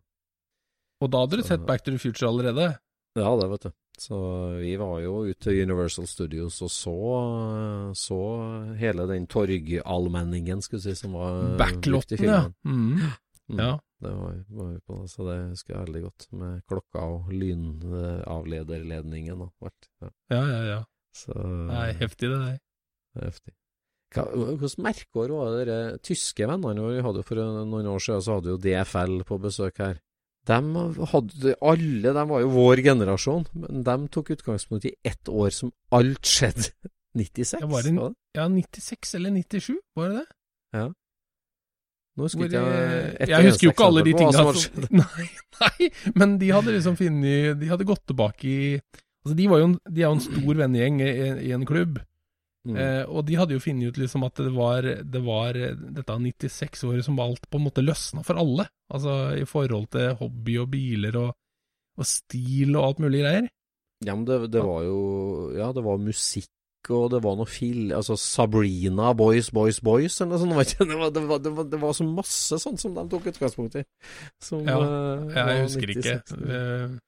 [1.02, 2.66] Og da hadde du sett Back to the Future allerede?
[3.18, 3.72] Ja, det vet du.
[3.98, 4.16] Så
[4.56, 6.94] vi var jo ute til Universal Studios og så,
[7.98, 8.18] så
[8.80, 12.38] hele den torgallmenningen, skulle vi si, som var Backlotten, ja.
[12.64, 12.96] Mm.
[13.52, 13.74] Mm, ja.
[14.02, 19.38] Det var, var vi på, så det husker jeg veldig godt, med klokka og lynavlederledningen
[19.44, 19.82] og alt.
[20.02, 20.08] Ja.
[20.32, 20.80] Ja, ja, ja.
[21.14, 22.56] Så Det er heftig, det der.
[23.20, 23.52] er heftig.
[24.12, 26.88] Hva, Hvilket merkeår var det de tyske vennene?
[26.92, 30.00] Vi hadde For noen år siden så hadde jo DFL på besøk her.
[30.48, 30.58] De
[31.12, 35.70] hadde, alle de var jo vår generasjon, men de tok utgangspunkt i ett år som
[35.94, 36.72] alt skjedde.
[37.14, 37.60] 96?
[37.60, 38.18] Ja, var det var det?
[38.38, 40.28] Ja, 96 eller 97, var det det?
[40.72, 40.86] Ja.
[42.16, 45.26] Nå husker Hvor, jeg eh, jeg husker jo ikke alle de tingene tinga som nei,
[45.60, 45.88] nei,
[46.20, 48.64] men de hadde liksom funnet De hadde gått tilbake i
[49.22, 51.10] Altså, de, var jo en, de er jo en stor vennegjeng i,
[51.46, 52.00] i en klubb,
[52.62, 52.76] Mm.
[52.78, 56.14] eh, og de hadde jo funnet ut liksom at det var, det var eh, dette
[56.14, 58.68] 96-året som alt på en måte løsna for alle.
[58.92, 61.32] Altså i forhold til hobby og biler og,
[61.98, 63.48] og stil og alt mulig greier.
[64.02, 66.50] Ja, men det, det var jo Ja, det var musikk,
[66.90, 67.92] og det var noe fil...
[67.94, 70.78] Altså Sabrina Boys, Boys, Boys, eller noe sånt.
[70.90, 73.78] Det var, det, var, det, var, det var så masse sånt som de tok utgangspunkt
[73.78, 73.84] i.
[74.42, 74.78] Som, Ja,
[75.30, 76.16] jeg, Jeg husker ikke.
[76.26, 76.50] 96.
[76.58, 77.00] Eh,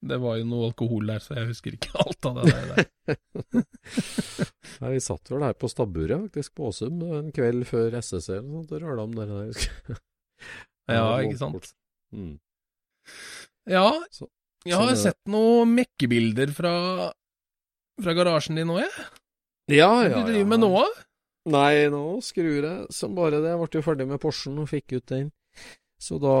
[0.00, 2.86] Det var jo noe alkohol der, så jeg husker ikke alt av det der.
[4.80, 8.46] Nei, vi satt vel her på stabburet faktisk på Åsum en kveld før SSC eller
[8.48, 9.50] noe sånt, og røla om det der.
[9.50, 10.00] husker jeg.
[10.90, 11.72] Ja, ikke sant.
[12.16, 12.32] Mm.
[13.70, 14.30] Ja, Så-
[14.66, 16.72] jeg har sett noen mekkebilder fra,
[18.02, 18.90] fra garasjen din nå, jeg.
[19.70, 20.48] Ja, Hva ja, du driver ja.
[20.50, 20.72] med nå?
[21.50, 23.52] Nei, nå skrur jeg som bare det.
[23.52, 25.30] Jeg ble jo ferdig med Porschen og fikk ut den.
[26.00, 26.32] Så da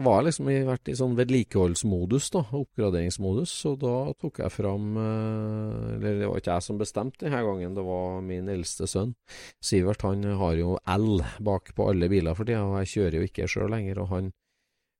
[0.00, 3.52] var jeg liksom i, vært i sånn vedlikeholdsmodus, da, oppgraderingsmodus.
[3.62, 7.74] Så da tok jeg fram eh, Eller det var ikke jeg som bestemte denne gangen,
[7.76, 9.12] det var min eldste sønn.
[9.60, 13.28] Sivert han har jo L bak på alle biler for tida, og jeg kjører jo
[13.28, 14.00] ikke sjøl lenger.
[14.00, 14.30] Og han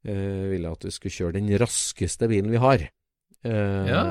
[0.05, 2.85] eh, ville at vi skulle kjøre den raskeste bilen vi har.
[2.85, 4.03] Eh, Ja.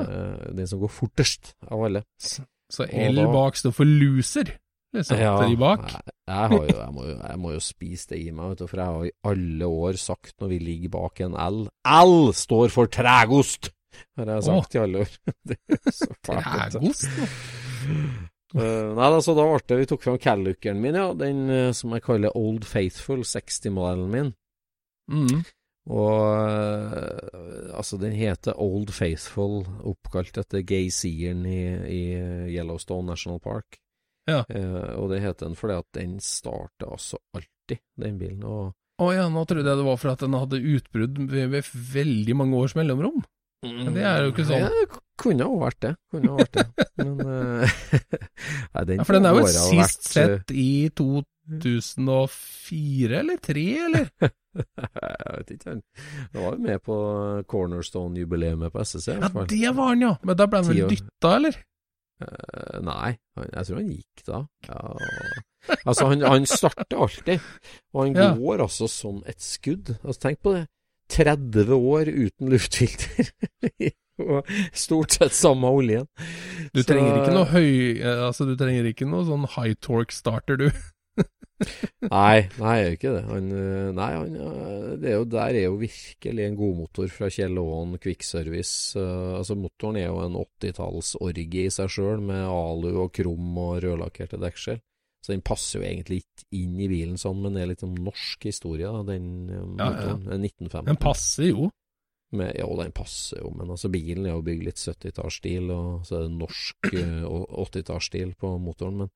[0.50, 2.02] Den som går fortest av alle.
[2.18, 4.50] Så L bak står for loser,
[4.94, 5.18] liksom.
[5.22, 5.86] ja, bak.
[6.30, 8.80] Jeg, jo, jeg, må jo, jeg må jo spise det i meg, vet du, for
[8.80, 12.90] jeg har i alle år sagt når vi ligger bak en L L står for
[12.92, 13.72] tregost!
[14.16, 15.14] Har jeg sagt i alle år.
[15.48, 16.44] det er så fælt.
[16.70, 17.08] Tregost?
[18.50, 18.60] da.
[18.64, 21.10] Eh, nei da, så da ble det Vi tok fram Callookeren min, ja.
[21.14, 24.32] Den uh, som jeg kaller Old Faithful 60-modellen min.
[25.10, 25.42] Mm.
[25.90, 32.02] Og uh, altså, den heter Old Faithful, oppkalt etter geysiren i, i
[32.56, 33.79] Yellowstone National Park.
[34.30, 34.40] Ja.
[34.48, 38.42] Eh, og det heter den fordi at den starter altså alltid, den bilen.
[38.46, 38.64] Og
[39.00, 41.60] oh, ja, nå trodde jeg det var for at den hadde utbrudd ved,
[41.94, 43.18] veldig mange års mellomrom.
[43.64, 44.62] Men det er jo ikke sånn.
[44.62, 44.86] Ja, det
[45.20, 45.90] kunne jo vært det.
[46.12, 46.64] Kunne ha vært det.
[47.00, 47.68] Men eh,
[48.74, 53.64] nei, den Ja, for den er vel sist vært, eh, sett i 2004 eller 3,
[53.88, 54.06] eller?
[54.56, 55.68] Jeg vet ikke.
[55.74, 55.84] han-
[56.34, 56.96] var jo med på
[57.52, 59.08] Cornerstone-jubileet på SSC.
[59.20, 60.12] Ja, det var den, ja.
[60.24, 61.54] Men da ble den vel dytta, eller?
[62.20, 64.40] Eh, nei, jeg tror han gikk da.
[64.68, 64.80] Ja.
[65.84, 67.40] Altså, han, han starter alltid,
[67.94, 68.28] og han Ja.
[68.36, 69.94] går altså som et skudd.
[70.04, 70.66] Altså, tenk på det.
[71.10, 73.32] 30 år uten luftfilter.
[74.20, 76.06] og stort sett samme oljen.
[76.74, 80.12] Du Så- trenger ikke noe høy eh, Altså, du trenger ikke noe sånn high torque
[80.14, 80.68] starter, du.
[81.60, 83.22] Nei, nei, jeg gjør ikke det.
[83.28, 87.28] Han, eh, nei, han, eh, det er jo, der er jo virkelig en godmotor fra
[87.32, 88.98] Kjell Aaen Quickservice.
[88.98, 93.82] Uh, altså, motoren er jo en 80-tallsorgie i seg sjøl, med alu og krum og
[93.84, 94.80] rødlakkerte dekkskjell.
[95.20, 97.92] Så den passer jo egentlig ikke inn i bilen sånn, men det er litt om
[97.92, 99.90] norsk historie, da, den eh, Ja, ja.
[99.92, 100.24] motoren.
[100.24, 100.88] Ja, 1950.
[100.88, 101.68] Den passer jo.
[102.30, 106.16] Med, ja, den passer jo, men altså bilen er jo bygd litt 70-tallsstil, og så
[106.16, 109.02] er det norsk eh, og 80-tallsstil på motoren.
[109.02, 109.10] Men,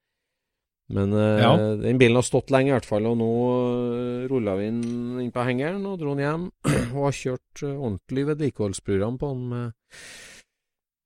[0.92, 1.57] men eh, Ja.
[1.81, 5.33] den bilen har stått lenge i hvert fall, og nå uh, rulla vi den inn
[5.33, 6.47] på hengeren og dro den hjem.
[6.94, 10.01] Og har kjørt uh, ordentlig vedlikeholdsprogram på den med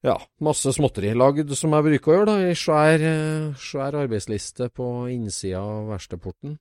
[0.06, 0.14] ja,
[0.46, 4.88] masse småtteri lagd som jeg bruker å gjøre, da, i svær, uh, svær arbeidsliste på
[5.14, 6.58] innsida av verkstedporten.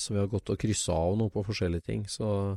[0.00, 2.04] Så vi har gått og kryssa av noe på forskjellige ting.
[2.08, 2.56] Så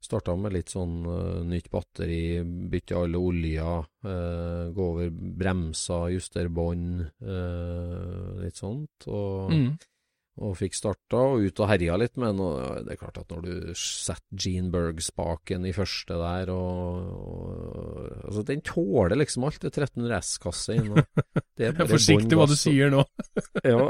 [0.00, 6.48] starta med litt sånn uh, nytt batteri, bytte alle olja, uh, gå over bremser, justere
[6.54, 9.08] bånd, uh, litt sånt.
[9.10, 9.70] Og, Mm.
[10.38, 12.84] Og fikk starta og ut og herja litt med den.
[12.86, 18.42] Det er klart at når du setter Gene Berg-spaken i første der, og, og Altså,
[18.44, 19.60] den tåler liksom alt.
[19.62, 20.90] Det er 1300 S-kasse inn.
[20.92, 23.04] og det er forsiktig hva du sier nå.
[23.66, 23.86] ja.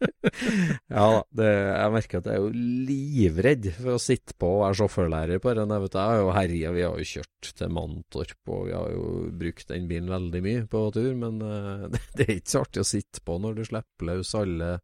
[0.96, 2.50] ja det, jeg merker at jeg er jo
[2.90, 5.74] livredd for å sitte på og være sjåførlærer på den.
[5.74, 8.92] Jeg vet, jeg har jo herja, vi har jo kjørt til Mantorp, og vi har
[8.94, 9.08] jo
[9.40, 12.84] brukt den bilen veldig mye på tur, men eh, det, det er ikke så artig
[12.84, 14.76] å sitte på når du slipper løs alle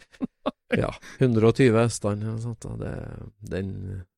[0.82, 2.66] ja, 120 hestene eller sånt.
[2.80, 2.94] Det,
[3.52, 3.70] den,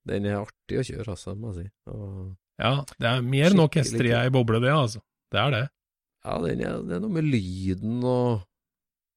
[0.09, 1.71] den er artig å kjøre, altså, må jeg si.
[1.93, 2.33] Og,
[2.63, 5.03] Ja, det er mer nok hester i ei boble, det, altså.
[5.35, 5.63] Det er det.
[6.25, 8.45] ja, den er, det er noe med lyden og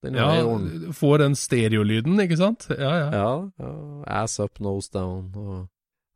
[0.06, 2.68] den Ja, du får den stereolyden, ikke sant?
[2.74, 3.08] Ja, ja.
[3.14, 3.72] Ja, ja.
[4.24, 5.32] Ass up, nose down.
[5.38, 5.68] Og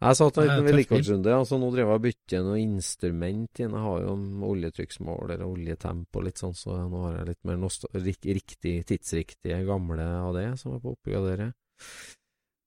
[0.02, 3.76] jeg satt en liten vedlikeholdsrunde, Altså, nå driver jeg og bytter noe instrument inn.
[3.76, 7.44] Jeg har jo en oljetrykksmåler og oljetemp og litt sånn, så nå har jeg litt
[7.50, 7.62] mer
[8.08, 11.52] rik riktig, tidsriktige gamle av det som er på oppgradere.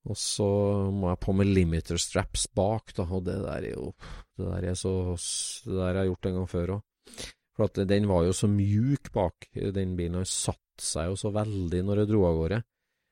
[0.05, 0.47] Og så
[0.93, 3.93] må jeg på med limiter straps bak, da, og det der er jo
[4.37, 6.85] Det der er så Det der har jeg gjort en gang før òg.
[7.55, 10.19] For at den var jo så mjuk bak, den bilen.
[10.19, 12.63] Han satte seg jo så veldig når jeg dro av gårde.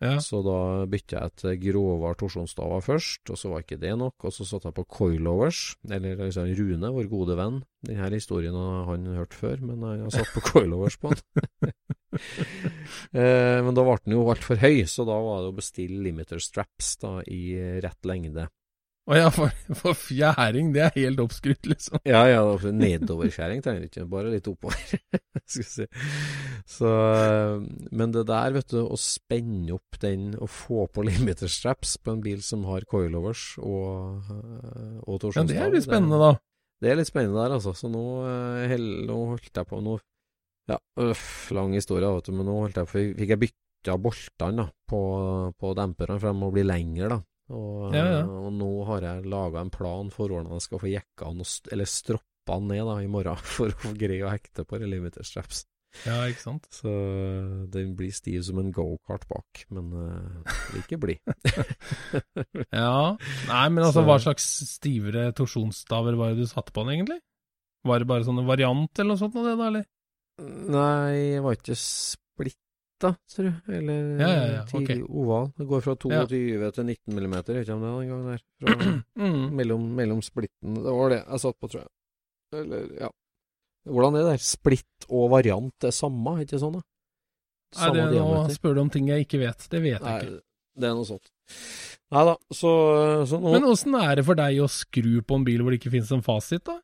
[0.03, 0.17] Ja.
[0.19, 4.27] Så da bytta jeg til grovere torsjonsstaver først, og så var ikke det nok.
[4.27, 7.61] Og så satte jeg på coilovers, eller liksom Rune, vår gode venn.
[7.87, 11.71] Denne historien har han hørt før, men jeg har satt på coilovers på den.
[13.15, 16.43] eh, men da ble den jo altfor høy, så da var det å bestille limiter
[16.43, 18.49] straps da i rett lengde.
[19.03, 21.99] Å ja, for, for fjæring, det er helt oppskrytt, liksom.
[22.07, 24.79] Ja, ja, nedoverskjæring trenger du ikke, bare litt oppover.
[25.51, 25.87] skal vi si.
[26.71, 27.57] Så, eh,
[27.91, 32.23] men det der, vet du, å spenne opp den og få på limiterstraps på en
[32.23, 34.23] bil som har coilovers og,
[35.03, 36.31] og torsjonsdag Ja, det er litt spennende, da.
[36.79, 37.75] Det er litt spennende der, altså.
[37.75, 39.97] Så nå, eh, hell, nå holdt jeg på nå,
[40.71, 44.63] Ja, øff, lang historie, vet du, men nå holdt jeg på Fikk jeg bytta boltene
[44.63, 45.03] da, på,
[45.59, 47.21] på demperne, for de må bli lengre, da.
[47.51, 48.21] Og, Ja, ja.
[48.23, 51.43] og nå har jeg laga en plan for hvordan jeg skal få jekka han,
[51.75, 55.65] eller stroppa den ned da, i morgen, for å greie å hekte på limiter straps.
[56.07, 56.63] Ja, ikke sant.
[56.73, 56.89] Så
[57.69, 61.21] den blir stiv som en gokart bak, men uh, ikke blid.
[62.73, 63.13] Ja.
[63.49, 67.19] Nei, men altså, Så- hva slags stivere torsjonsstaver var det du satte på den, egentlig?
[67.85, 69.85] Var det bare sånne variant eller noe sånt, av det da, eller?
[70.73, 71.75] Nei, jeg var ikke
[73.03, 73.77] splitta, tror jeg.
[73.77, 75.49] Eller Ja, ja, ja, tidlig oval.
[75.57, 78.43] Det går fra 22 til 19 millimeter, ikke om det den gangen der.
[78.61, 79.43] Fra, Mm.
[79.55, 80.79] mellom, mellom splitten.
[80.83, 81.91] Det var det jeg satt på, tror jeg.
[82.63, 83.09] Eller, ja.
[83.89, 84.43] Hvordan er det der?
[84.45, 86.83] Splitt og variant er samme, ikke sånn da?
[87.73, 88.53] Nei, det, nå diameter.
[88.55, 89.67] spør du om ting jeg ikke vet.
[89.71, 90.41] Det vet jeg Nei, ikke.
[90.77, 91.31] det er noe sånt.
[92.13, 92.71] Nei da, så,
[93.27, 95.79] så nå Men åssen er det for deg å skru på en bil hvor det
[95.81, 96.77] ikke finnes en fasit, da?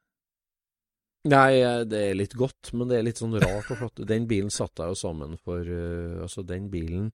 [1.27, 4.01] Nei, eh, det er litt godt, men det er litt sånn rart og flott.
[4.07, 7.09] Den bilen satte jeg jo sammen for uh, Altså, den bilen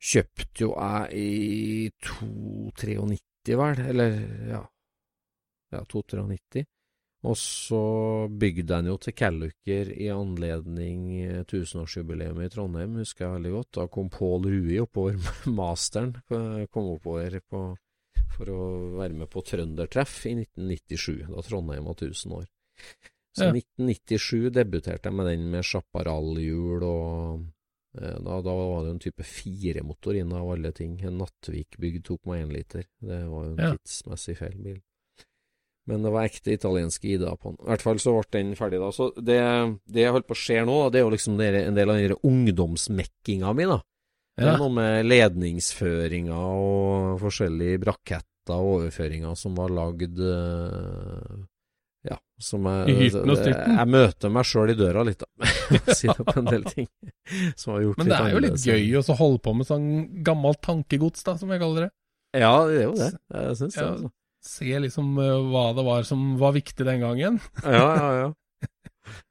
[0.00, 4.16] kjøpte jo jeg i 293, vel, eller
[4.48, 4.62] ja,
[5.74, 6.64] ja 293.
[7.28, 7.82] Og så
[8.32, 13.52] bygde jeg den jo til Callucker i anledning eh, tusenårsjubileet i Trondheim, husker jeg veldig
[13.58, 13.70] godt.
[13.76, 15.20] Da kom Pål Rui oppover
[15.60, 16.14] masteren,
[16.72, 17.66] kom oppover på,
[18.36, 18.64] for å
[18.98, 22.46] være med på Trøndertreff i 1997, da Trondheim var 1000 år.
[23.36, 23.52] Så Ja.
[23.54, 27.44] 1997 debuterte jeg med den med chaparral-hjul og
[28.00, 30.96] eh, da, da var det en type firemotor inn av alle ting.
[31.06, 32.86] En Nattvik-bygd 2,1 liter.
[33.00, 33.72] Det var jo en Ja.
[33.76, 34.80] tidsmessig feil bil.
[35.86, 37.56] Men det var ekte italienske ID-er på den.
[37.64, 38.90] I hvert fall så ble den ferdig da.
[38.94, 39.38] Så det,
[39.90, 42.18] det jeg holdt på å skje nå, det er jo liksom en del av den
[42.30, 43.80] ungdomsmekkinga mi, da.
[44.38, 51.40] Det er noe med ledningsføringer og forskjellige braketter og overføringer som var lagd eh,
[52.08, 53.10] Ja, som jeg?
[53.12, 55.50] Jeg møter meg sjøl i døra litt, da.
[55.98, 56.88] Sier opp en del ting
[57.54, 59.90] som har gjort Men det er jo litt gøy å holde på med sånn
[60.26, 61.92] gammelt tankegods, da, som jeg kaller det.
[62.40, 63.12] Ja, det er jo det.
[63.34, 63.86] Jeg syns det.
[63.90, 64.12] Altså.
[64.40, 67.40] Se liksom eh, hva det var som var viktig den gangen.
[67.60, 68.28] Ja, ja, ja.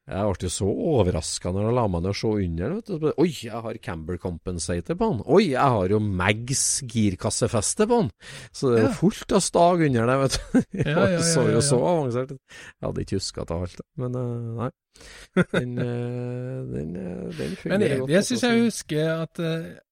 [0.09, 2.71] Jeg ble så overraska når han la meg ned og så under.
[2.79, 3.07] Vet du.
[3.21, 5.19] Oi, jeg har camber compensator på den.
[5.29, 8.09] Oi, jeg har jo Mags girkassefeste på den.
[8.51, 8.93] Så det er Ja.
[8.97, 10.63] fullt av stag under der, vet du.
[10.85, 12.33] Ja, ja, ja, så jo så avansert.
[12.33, 14.69] Jeg hadde ikke huska til alt, men eh, nei.
[15.53, 18.09] Den, eh, den, eh, den Men jeg, godt.
[18.15, 19.39] jeg syns jeg husker at,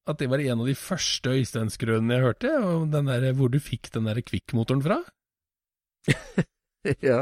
[0.07, 2.55] at det var en av de første Øystein-skrønene jeg hørte,
[2.97, 4.99] den der, hvor du fikk den der kvikkmotoren fra.
[7.05, 7.21] ja.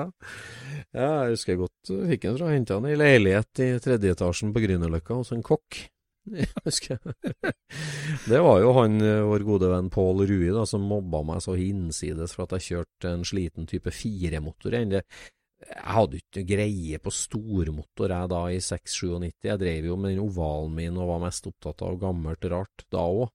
[0.96, 4.54] Ja, jeg husker godt jeg fikk en fra henta han i leilighet i tredje etasjen
[4.56, 5.84] på Grünerløkka hos en kokk.
[6.42, 7.52] Jeg husker jeg.
[8.26, 11.54] Det var jo han, eh, vår gode venn Pål Rui, da, som mobba meg så
[11.54, 14.74] hinsides for at jeg kjørte en sliten type firemotor.
[14.74, 15.04] Jeg
[15.86, 19.52] hadde ikke greie på stormotor jeg da i 697.
[19.52, 23.06] Jeg drev jo med den ovalen min og var mest opptatt av gammelt rart da
[23.06, 23.28] òg.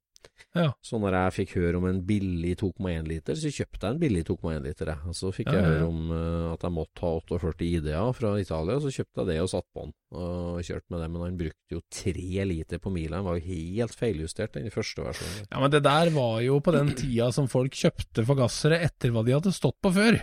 [0.57, 0.73] Ja.
[0.83, 4.23] Så når jeg fikk høre om en billig 2,1 liter, så kjøpte jeg en billig
[4.27, 4.91] 2,1 liter.
[5.07, 8.81] Og så fikk jeg høre om uh, at jeg måtte ha 48 ID-er fra Italia,
[8.83, 9.95] så kjøpte jeg det og satt på den.
[10.11, 13.21] Og kjørte med det, men han brukte jo tre liter på mila.
[13.21, 15.47] Han var jo helt feiljustert, den første versjonen.
[15.47, 19.23] Ja, men det der var jo på den tida som folk kjøpte forgassere etter hva
[19.27, 20.19] de hadde stått på før.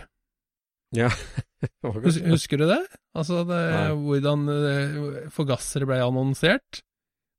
[0.96, 1.08] Ja.
[2.32, 2.82] Husker du det?
[3.16, 3.62] Altså det,
[4.04, 6.82] hvordan eh, forgassere ble annonsert?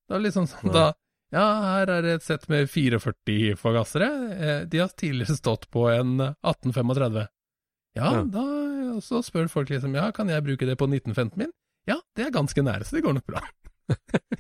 [0.10, 0.74] Det var liksom sånn Nei.
[0.74, 0.88] da
[1.32, 4.08] Ja, her er et sett med 44 forgassere.
[4.34, 7.28] Eh, De har tidligere stått på en 1835.
[7.96, 8.24] Ja, Ja.
[8.24, 8.46] da
[9.02, 11.52] så spør folk liksom Ja, kan jeg bruke det på 1915 min?
[11.88, 13.42] Ja, det er ganske nære, så det går nok bra.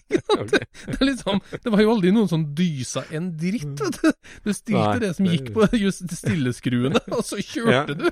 [0.10, 4.12] det, Det liksom Det var jo aldri noen som dysa en dritt, vet du.
[4.46, 7.86] Du stilte Nei, det som gikk på just stilleskruene, og så kjørte Ja.
[7.94, 8.10] du.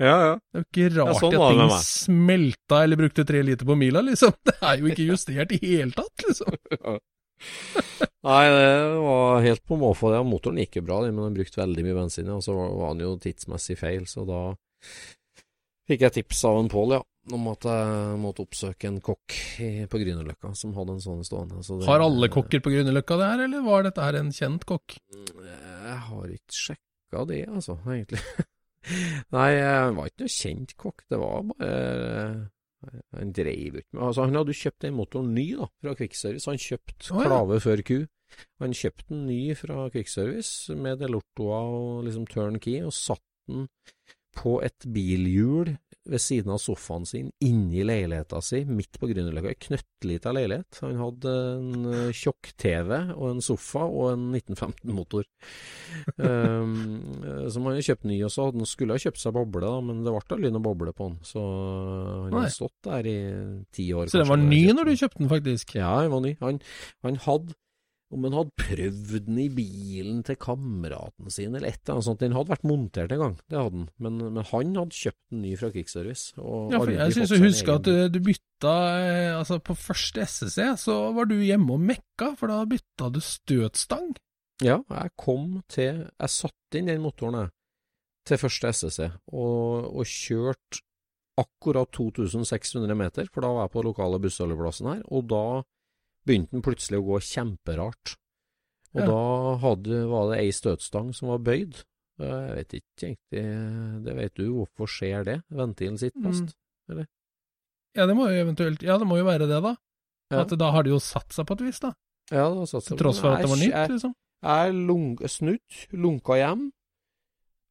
[0.00, 0.34] Ja, ja.
[0.52, 4.00] Det er jo ikke rart sånn at ting smelta eller brukte tre liter på mila,
[4.00, 4.32] liksom.
[4.48, 6.56] Det er jo ikke justert i hele tatt, liksom.
[8.28, 10.10] Nei, det var helt på måfå.
[10.28, 12.28] Motoren gikk jo bra, men den brukte veldig mye bensin.
[12.34, 14.42] Og så var var den jo tidsmessig feil, så da
[15.90, 17.00] fikk jeg tips av en Pål, ja.
[17.34, 19.34] om at jeg måtte oppsøke en kokk
[19.90, 21.64] på Grünerløkka som hadde en sånn stående.
[21.66, 24.64] Så det- Har alle kokker på Grünerløkka det her, eller var dette her en kjent
[24.68, 24.98] kokk?
[25.40, 28.20] Jeg har ikke sjekka det, altså, egentlig.
[29.36, 31.02] Nei, jeg var ikke noe kjent kokk.
[31.10, 32.50] Det var bare
[33.16, 36.48] Han dreiv ikke med Altså, han hadde jo kjøpt den motoren ny, da, fra Kvikkservice.
[36.50, 37.26] Han kjøpte oh, ja.
[37.28, 37.98] klave før ku.
[38.62, 43.68] Han kjøpte den ny fra Kvikkservice med delortoa og liksom turnkey, og satt den
[44.36, 45.74] på et bilhjul
[46.08, 49.52] ved siden av sofaen sin inni leiligheta si, midt på Grünerløkka.
[49.52, 50.80] Ei knøttlita leilighet.
[50.84, 55.28] Han hadde en eh, tjokk-TV og en sofa og en 1915-motor.
[56.16, 56.74] um,
[57.52, 59.84] som han hadde kjøpt ny, og så hadde han skulle ha kjøpt seg boble, da,
[59.84, 61.18] men det ble aldri noe boble på han.
[61.26, 62.44] Så han Nei.
[62.46, 63.18] har stått der i
[63.76, 64.08] ti år.
[64.12, 65.76] Så den var ny når du kjøpte den, faktisk?
[65.76, 66.36] ja, den var ny.
[66.40, 66.62] Han,
[67.04, 67.58] han hadde
[68.10, 72.22] om han hadde prøvd den i bilen til kameraten sin, eller et eller annet sånt.
[72.24, 73.84] Den hadde vært montert en gang, det hadde den.
[74.02, 76.32] Men, men han hadde kjøpt den ny fra Krigsservice.
[76.34, 78.00] Ja, for jeg fått syns seg å huske at bil.
[78.00, 82.50] eh, du bytta eh, Altså, på første SSC så var du hjemme og mekka, for
[82.50, 84.10] da bytta du støtstang.
[84.60, 87.54] Ja, jeg kom til Jeg satte inn den motoren, jeg,
[88.28, 90.82] til første SSC, og, og kjørte
[91.40, 95.44] akkurat 2600 meter, for da var jeg på lokale bussholdeplassen her, og da
[96.26, 98.16] begynte den plutselig å gå kjemperart.
[98.94, 99.06] Og Ja.
[99.06, 101.84] da hadde, var det ei støtstang som var bøyd.
[102.20, 105.42] Jeg vet ikke egentlig Det vet du hvorfor skjer det?
[105.50, 106.54] Ventilen sitter fast.
[107.96, 109.76] Ja, det må jo eventuelt Ja, det må jo være det, da.
[110.30, 110.42] Ja.
[110.42, 111.94] At da har det jo satt seg på et vis, da.
[112.30, 114.14] Ja, det har satt Til seg- tross for at det var Jeg- nytt, Jeg, liksom.
[114.42, 116.70] jeg lunk, snudd, lunka hjem,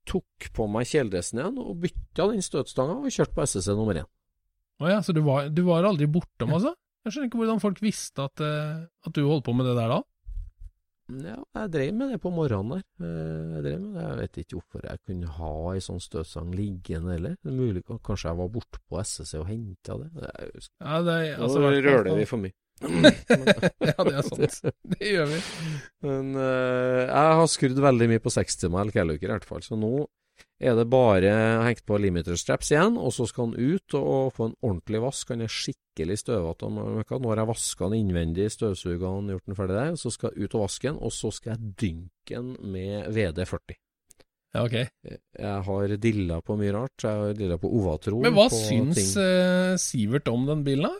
[0.06, 4.06] tok på meg kjeledressen igjen og bytta den støtstanga og kjørte på SSC nummer én.
[4.82, 6.74] Å ja, så du var, du var aldri bortom, altså?
[7.06, 9.94] Jeg skjønner ikke hvordan folk visste at, eh, at du holdt på med det der
[9.96, 10.00] da.
[11.10, 12.84] Ja, jeg drev med det på morgenen der.
[13.02, 14.04] Eh, Jeg drev med det.
[14.06, 17.38] Jeg vet ikke hvorfor jeg kunne ha ei sånn støtsang liggende heller.
[17.42, 20.10] Det er mulig kanskje jeg var borte på SSC og henta det.
[20.20, 20.76] det er, jeg husker.
[20.86, 22.54] Ja, det, er- altså, Nå røler vi for mye.
[23.90, 24.70] ja, det er sant.
[24.94, 25.40] Det gjør vi.
[26.06, 29.66] Men uh, jeg har skrudd veldig mye på 60 melk hele uka i hvert fall,
[29.66, 29.90] så nå
[30.60, 31.32] er det bare
[31.64, 35.30] hengt på limiter straps igjen, og så skal han ut og, få en ordentlig vask.
[35.32, 36.68] Han er skikkelig støvete.
[36.68, 36.80] om.
[37.00, 40.44] Nå har jeg vaska han innvendig, støvsuga han, gjort den ferdig der, så skal jeg
[40.50, 43.78] ut og vaske den, og så skal jeg dynke den med VD40.
[44.50, 44.76] Ja, ok.
[45.40, 47.04] Jeg har dilla på mye rart.
[47.06, 48.24] Jeg har dilla på Ovatron.
[48.26, 49.12] Men hva syns ting.
[49.22, 50.96] eh, Sivert om den bilen, da?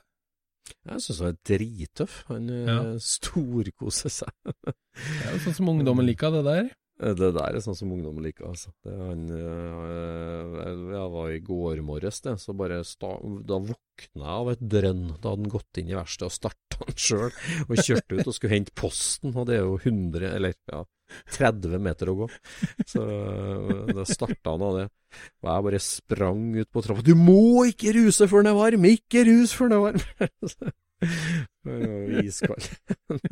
[0.94, 2.20] Jeg syns han er drittøff.
[2.30, 2.78] Han eh, Ja.
[3.02, 4.30] storkoser seg.
[4.46, 6.70] Det er jo sånn som ungdommen liker, det der.
[7.00, 8.74] Eh, Det der er sånn som ungdommen liker, altså.
[8.84, 13.14] Det, han, øh, jeg var i går morges, det, så bare sta,
[13.48, 15.06] da våkna jeg av et drønn.
[15.18, 17.32] Da hadde han gått inn i verkstedet og starta han sjøl,
[17.68, 19.36] og kjørte ut og skulle hente posten.
[19.36, 20.84] Og det er jo 100, eller ja,
[21.36, 22.30] 30 meter å gå.
[22.88, 23.06] Så
[23.96, 24.88] da starta han av det.
[25.42, 27.06] Og jeg bare sprang ut på trappa.
[27.06, 28.86] Du må ikke ruse før den er varm!
[28.92, 30.76] Ikke rus før den er varm!
[32.24, 32.66] Iskald.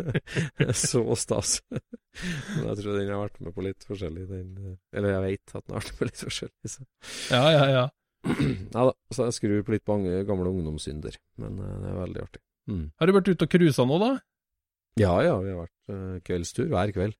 [0.87, 1.61] Så stas.
[1.69, 5.63] Men jeg tror den har vært med på litt forskjellig, den Eller jeg vet at
[5.63, 6.87] den har vært med på litt forskjellig, så
[7.31, 7.85] Ja, ja, ja.
[8.73, 11.15] Nei da, så jeg skrur på litt mange gamle ungdomssynder.
[11.41, 12.41] Men eh, det er veldig artig.
[12.67, 12.83] Mm.
[12.99, 14.11] Har du vært ute og cruisa nå, da?
[14.99, 17.15] Ja ja, vi har vært uh, kveldstur hver kveld.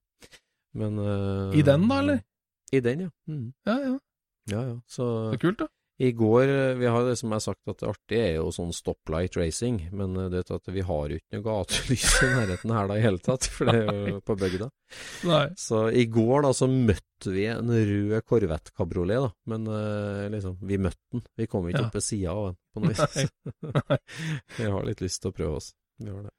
[0.77, 2.21] Men uh, I den, da, eller?
[2.73, 3.11] I den, ja.
[3.29, 3.47] Mm.
[3.69, 3.95] Ja, ja.
[4.51, 4.75] Ja ja.
[4.89, 5.69] Så Så kult, da.
[5.97, 8.51] I går eh, Vi har det som jeg har sagt at det artige er jo
[8.53, 12.73] sånn stoplight racing, men eh, det at vi har jo ikke noe gatelys i nærheten
[12.75, 14.69] her da i hele tatt, for det er jo på bygda.
[15.67, 20.59] Så i går da så møtte vi en rød Corvette kabriolet da, men eh, liksom,
[20.69, 21.25] vi møtte den.
[21.35, 21.89] Vi kom ikke Ja.
[21.89, 23.31] opp ved sida av den på noe vis.
[24.59, 25.71] vi har litt lyst til å prøve oss.
[25.97, 26.33] Vi har det.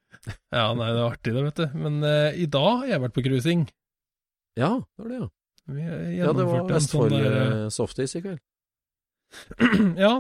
[0.55, 1.67] Ja, nei, det er artig det, vet du.
[1.83, 3.67] Men uh, i dag har jeg vært på cruising.
[4.59, 5.29] Ja, det var det, ja.
[5.69, 5.83] Vi
[6.17, 8.41] Ja, det var Vestfold sånn der, Softis i kveld.
[10.05, 10.13] Ja,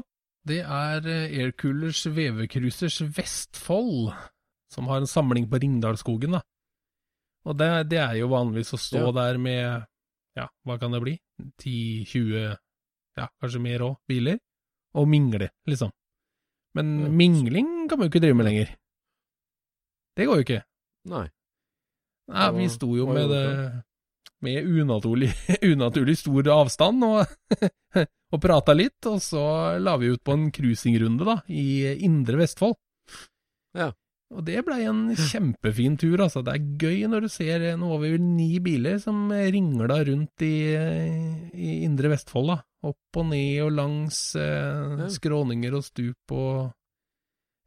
[0.48, 4.12] det er eh, Aircoolers Vevecruisers Vestfold,
[4.72, 6.42] som har en samling på Ringdalsskogen, da.
[7.48, 9.12] Og det, det er jo vanligvis å stå Ja.
[9.16, 9.86] der med,
[10.36, 11.14] ja, hva kan det bli,
[11.62, 12.56] 10-20,
[13.18, 14.38] ja, kanskje mer òg, biler,
[14.98, 15.92] og mingle, liksom.
[16.76, 17.08] Men Ja.
[17.08, 18.74] mingling kan man jo ikke drive med lenger.
[20.18, 20.62] Det går jo ikke.
[21.08, 21.26] Nei.
[22.28, 23.44] Nei, vi sto jo med det
[24.44, 25.30] med unaturlig,
[25.72, 27.62] unaturlig stor avstand og,
[28.34, 29.44] og prata litt, og så
[29.82, 32.78] la vi ut på en cruisingrunde da, i indre Vestfold.
[33.78, 33.92] Ja.
[34.28, 36.42] Og det blei en kjempefin tur, altså.
[36.44, 40.56] Det er gøy når du ser noe over ni biler som ringla rundt i,
[41.56, 42.58] i indre Vestfold, da.
[42.88, 46.68] Opp og ned og langs eh, skråninger og stup og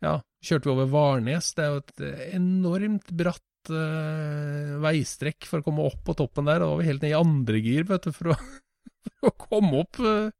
[0.02, 1.52] Ja, kjørte vi over Varnes.
[1.58, 2.06] Det er jo et
[2.38, 6.64] enormt bratt eh, veistrekk for å komme opp på toppen der.
[6.64, 8.38] Og da var vi helt ned i andre gir, vet du, for å,
[9.20, 10.00] for å komme opp.
[10.02, 10.32] eh.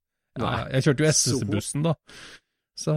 [0.42, 1.94] ja, jeg kjørte jo så- SS-bussen, da.
[2.82, 2.96] Så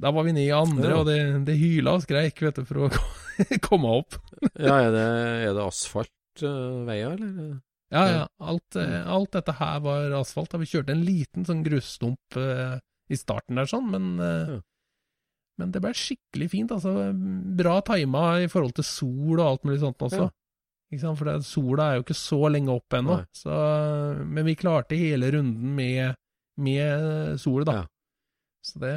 [0.00, 0.96] da var vi ned i andre, Ja.
[1.02, 2.90] og det, det hyla og skreik, vet du, for å
[3.68, 4.16] komme opp.
[4.54, 5.04] Ja, er det,
[5.50, 7.56] er det asfaltveier, eller?
[7.92, 8.22] Ja, ja.
[8.42, 10.50] Alt, eh, alt dette her var asfalt.
[10.54, 12.78] Da vi kjørte en liten sånn grusstump uh,
[13.12, 14.56] i starten der, sånn, men uh.
[15.60, 16.72] Men det ble skikkelig fint.
[16.74, 16.92] altså
[17.56, 20.26] Bra tima i forhold til sol og alt mulig sånt også.
[20.26, 20.32] Ja.
[20.92, 21.18] Ikke sant?
[21.18, 23.18] For det, sola er jo ikke så lenge opp ennå.
[23.34, 23.56] Så,
[24.22, 26.18] men vi klarte hele runden med,
[26.62, 27.80] med sol, da.
[27.80, 27.88] Ja.
[28.66, 28.94] Så det,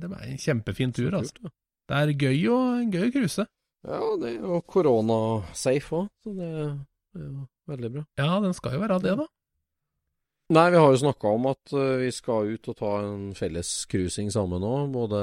[0.00, 1.10] det ble en kjempefin tur.
[1.10, 1.54] Så altså.
[1.86, 2.58] Det er gøy å,
[2.90, 3.46] gøy å cruise.
[3.86, 8.02] Ja, det er jo koronasafe òg, så det er jo veldig bra.
[8.18, 9.26] Ja, den skal jo være det, da.
[10.46, 13.70] Nei, vi har jo snakka om at uh, vi skal ut og ta en felles
[13.90, 14.92] cruising sammen òg.
[14.94, 15.22] Både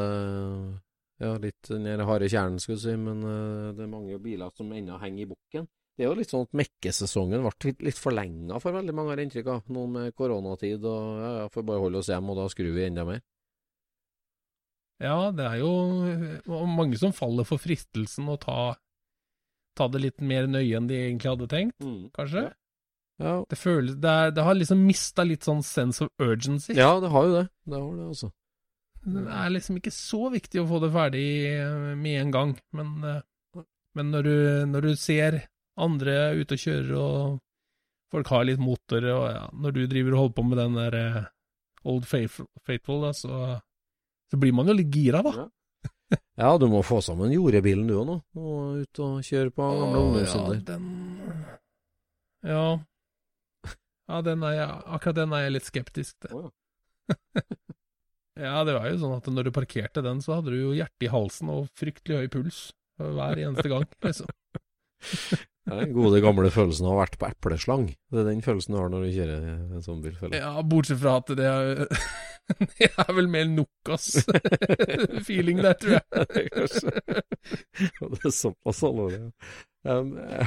[1.24, 4.74] ja, litt her harde kjernen, skal vi si, men uh, det er mange biler som
[4.76, 5.69] ennå henger i bukken.
[5.93, 9.30] Det er jo litt sånn at mekkesesongen ble litt, forlenga for veldig mange, har jeg
[9.30, 9.69] inntrykk av.
[9.71, 12.88] Nå med koronatid og ja, ja, får bare holde oss hjemme, og da skrur vi
[12.88, 13.21] enda mer.
[15.03, 15.71] Ja, det er jo
[16.67, 18.74] mange som faller for fristelsen å ta,
[19.78, 22.45] ta det litt mer nøye enn de egentlig hadde tenkt, kanskje.
[22.49, 22.57] Ja.
[23.22, 26.74] Det føles Det, er, det har liksom mista litt sånn sense of urgency.
[26.78, 27.45] ja, det har jo det.
[27.70, 28.32] Det har det, altså.
[29.03, 32.93] Det er liksom ikke så viktig å få det ferdig eh, med en gang, men,
[33.03, 33.64] eh,
[33.99, 34.38] men når, du,
[34.72, 35.41] når du ser
[35.76, 40.22] andre ute og kjører, og folk har litt motor, og ja, når du driver og
[40.22, 41.20] holder på med den der eh,
[41.84, 43.59] Old Faithful, faithful da, så,
[44.32, 45.36] så blir man jo litt gira, da.
[45.43, 45.49] Ja.
[46.38, 50.01] Ja, du må få sammen jordebilen du òg nå, og ut og kjøre på gamle
[50.01, 50.24] Å.
[50.24, 50.88] Ja, den
[52.45, 52.66] Ja.
[54.14, 56.51] Ja, den jeg, akkurat den er jeg litt skeptisk til.
[58.34, 61.05] Ja, det var jo sånn at når du parkerte den, så hadde du jo hjertet
[61.05, 62.61] i halsen og fryktelig høy puls
[62.97, 64.30] hver eneste gang, liksom.
[65.64, 67.86] Det er den gode, gamle følelsen av å ha vært på epleslang.
[68.11, 69.45] Det er den følelsen du har når du kjører
[69.78, 70.41] en sånn bil, føler.
[70.41, 71.86] Ja, bortsett fra at det er
[72.82, 74.09] Det er vel mer Nokas
[75.24, 76.49] feeling der, tror jeg.
[76.57, 76.91] Kanskje.
[78.01, 79.30] Det er såpass alvorlig, ja.
[79.93, 80.43] Um, ja,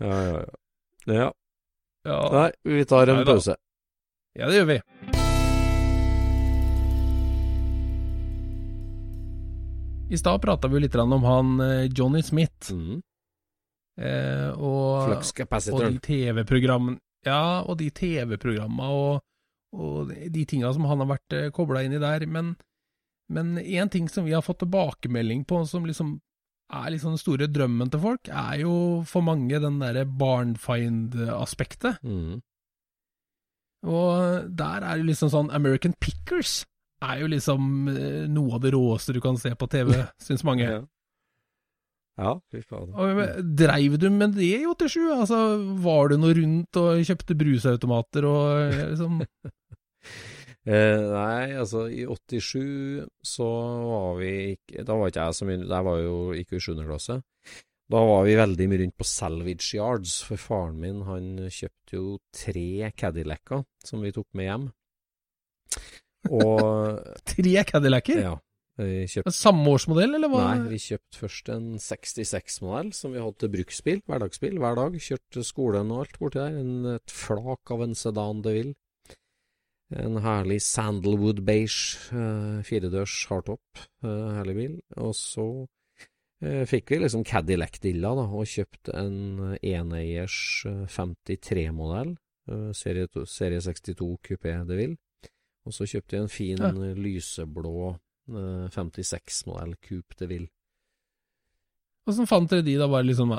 [0.00, 0.42] ja, ja.
[0.42, 0.50] Ja.
[1.06, 1.30] Ja,
[2.06, 3.56] Nei, vi tar en Nei pause.
[4.38, 4.80] ja det gjør vi.
[10.10, 13.00] I stad prata vi litt om han eh, Johnny Smith, Mm.
[14.00, 15.08] eh, og
[15.72, 15.98] Og de.
[15.98, 19.22] TV-programmene Ja, og de TV-programma og,
[19.74, 22.26] og de tinga som han har vært eh, kobla inn i der.
[22.26, 22.56] Men
[23.28, 26.20] men én ting som vi har fått tilbakemelding på, som liksom
[26.66, 28.74] er liksom den store drømmen til folk, er jo
[29.06, 32.00] for mange den derre barnfind-aspektet.
[32.02, 32.40] Mm.
[33.86, 36.64] Og der er det liksom sånn American Pickers
[37.04, 39.92] er jo liksom eh, noe av det råeste du kan se på TV,
[40.26, 40.66] syns mange.
[40.66, 40.80] Ja.
[42.18, 42.90] ja, fy faen.
[42.96, 44.96] Men, Dreiv du med det i 87?
[45.20, 45.42] Altså,
[45.84, 49.22] var du noe rundt og kjøpte brusautomater og eh, liksom
[50.66, 53.46] Eh, nei, altså i 87 så
[53.86, 56.72] var vi ikke Da var ikke jeg så mye Der var jo ikke i 7.
[56.80, 57.20] klasse.
[57.86, 62.16] Da var vi veldig mye rundt på Salvage Yards, for faren min han kjøpte jo
[62.34, 64.64] tre Cadillacer som vi tok med hjem.
[66.34, 66.98] Og
[67.30, 68.24] Tre Cadillacer?
[68.24, 68.32] ja,
[68.82, 70.42] vi kjøpte Samme årsmodell, eller hva?
[70.48, 74.98] Nei, vi kjøpte først en 66-modell som vi hadde til bruksbil, hverdagsbil, hver dag.
[75.06, 76.58] Kjørte skolen og alt borti der.
[76.58, 78.76] En, et flak av en sedan de Ville.
[79.94, 83.62] En herlig sandalwood beige eh, firedørs hardtop,
[84.02, 84.72] eh, herlig bil.
[84.98, 85.44] Og så
[86.42, 92.16] eh, fikk vi liksom Cadillac-dilla, da, og kjøpte en eneiers eh, 53-modell,
[92.50, 94.98] eh, serie, serie 62 Coupé de Ville.
[95.66, 96.72] Og så kjøpte jeg en fin Ja.
[96.98, 100.50] lyseblå eh, 56-modell Coupe de Ville.
[102.06, 102.86] Åssen fant dere de da?
[102.90, 103.32] Var det liksom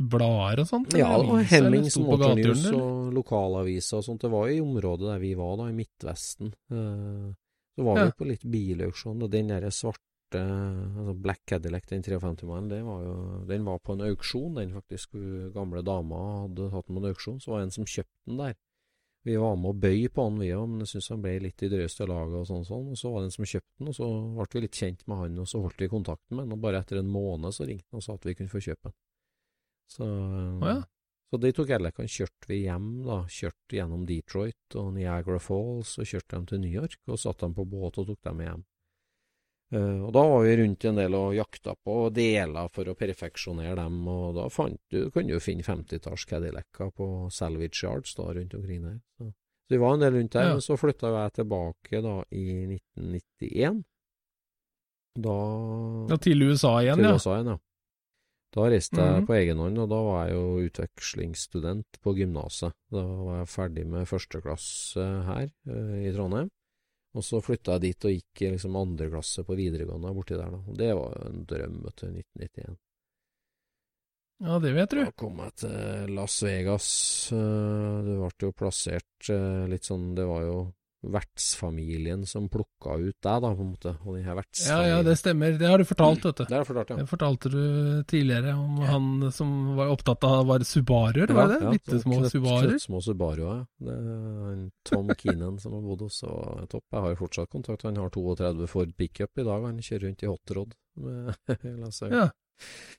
[0.00, 0.94] blader og sånt?
[0.96, 2.82] Ja, det var Hemmings sto på Motor News gatehjørnet, eller?
[2.82, 4.20] og lokalaviser og sånt.
[4.24, 6.54] Det var i området der vi var, da, i Midtvesten.
[6.72, 7.28] Eh,
[7.76, 8.04] så var Ja.
[8.06, 9.98] vi på litt bilauksjon, og den der svarte
[10.32, 15.12] altså Black Cadillac, den 53-mannen, det var jo Den var på en auksjon, den faktisk.
[15.52, 18.54] Gamle dama hadde hatt en auksjon, så var det en som kjøpte den der.
[19.24, 21.62] Vi var med å bøye på han, vi òg, men jeg syns han ble litt
[21.62, 22.88] i drøyeste laget og sånn, sånn.
[22.90, 25.16] Og så var det en som kjøpte den, og så ble vi litt kjent med
[25.20, 26.52] han, og så holdt vi kontakten med han.
[26.56, 28.88] Og bare etter en måned så ringte han og sa at vi kunne få kjøpe
[28.90, 28.96] den.
[29.90, 30.78] Så oh, ja.
[31.30, 33.22] så de to Cadillacene kjørte vi hjem, da.
[33.28, 37.56] Kjørte gjennom Detroit og Niagara Falls, og kjørte dem til New York, og satte dem
[37.56, 38.62] på båt og tok dem hjem.
[39.72, 43.72] Uh, og da var vi rundt en del og jakta på deler for å perfeksjonere
[43.78, 48.52] dem, og da fant du, kunne du finne 50-talls Cadillacer på Salvage Yards da, rundt
[48.58, 48.98] omkring der.
[49.16, 50.58] Så, så vi var en del rundt der, Ja.
[50.58, 53.80] men så flytta jeg tilbake da i 1991.
[55.24, 55.38] Da
[56.12, 57.16] Ja, til USA igjen, til ja.
[57.16, 57.58] USA igjen, ja.
[58.52, 59.26] Da reiste jeg Mhm.
[59.26, 62.74] på egen hånd, og da var jeg jo utvekslingsstudent på gymnaset.
[62.92, 66.50] Da var jeg ferdig med førsteklasse her eh, i Trondheim.
[67.14, 70.50] Og så flytta jeg dit og gikk i liksom andre klasse på videregående borti der,
[70.50, 70.60] da.
[70.68, 72.76] Og det var jo en drøm, vet du, 1991.
[74.42, 75.04] Ja, det vet du.
[75.04, 76.86] Da kom jeg til Las Vegas.
[77.32, 80.56] Eh, Det ble jo plassert eh, litt sånn Det var jo
[81.02, 83.92] vertsfamilien som plukka ut deg, da, på en måte.
[84.06, 84.38] Og den her
[84.68, 85.56] Ja, ja, det stemmer.
[85.58, 86.44] Det har du fortalt, vet du.
[86.44, 86.96] Det har jeg fortalt, ja.
[87.00, 87.62] Det fortalte du
[88.08, 91.74] tidligere om han som var opptatt av var Subaruer, var det det?
[91.78, 92.78] Bitte små Subaruer?
[92.82, 93.96] Små Subaruer, ja.
[94.46, 96.86] Han Tom Keenan som har bodd hos og topp.
[96.92, 97.86] Jeg har jo fortsatt kontakt.
[97.88, 99.66] Han har 32 Ford pickup i dag.
[99.66, 100.76] Han kjører rundt i hotrod.
[101.02, 101.34] med
[102.12, 102.28] Ja,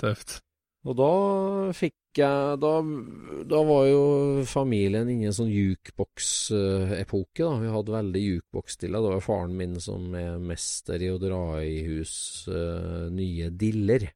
[0.01, 0.41] tøft.
[0.83, 1.09] Og da
[1.71, 2.71] fikk jeg da,
[3.49, 4.01] da var jo
[4.45, 7.53] familien inne i en sånn jukebox-epoke, da.
[7.61, 8.99] Vi hadde veldig jukebox-dilla.
[9.01, 12.13] Det var faren min som er mester i å dra i hus
[12.51, 14.09] uh, nye diller.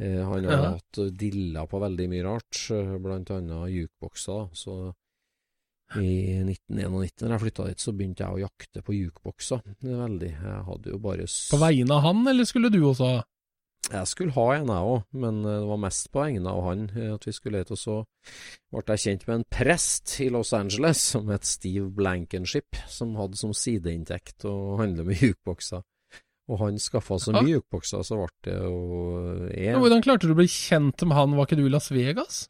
[0.00, 0.70] Uh, han har Ja.
[0.76, 4.48] hatt diller på veldig mye rart, eh, blant annet jukeboxer.
[4.52, 4.76] Så
[6.00, 9.60] i 1991, da jeg flytta dit, så begynte jeg å jakte på jukebokser.
[9.84, 10.30] Er veldig.
[10.36, 13.22] Jeg hadde jo bare På vegne av han, eller skulle du også?
[13.92, 16.84] Jeg skulle ha en, jeg òg, men eh, det var mest på vegne av han
[16.94, 17.76] eh, at vi skulle lete.
[17.76, 17.96] Og så
[18.74, 23.40] ble jeg kjent med en prest i Los Angeles som het Steve Blankenship, som hadde
[23.40, 25.84] som sideinntekt å handle med jukebokser.
[26.52, 28.74] Og han skaffa så mye jukebokser, så ble det jo
[29.48, 29.78] en.
[29.80, 32.42] Hvordan klarte du å bli kjent med han, var ikke du i Las Vegas?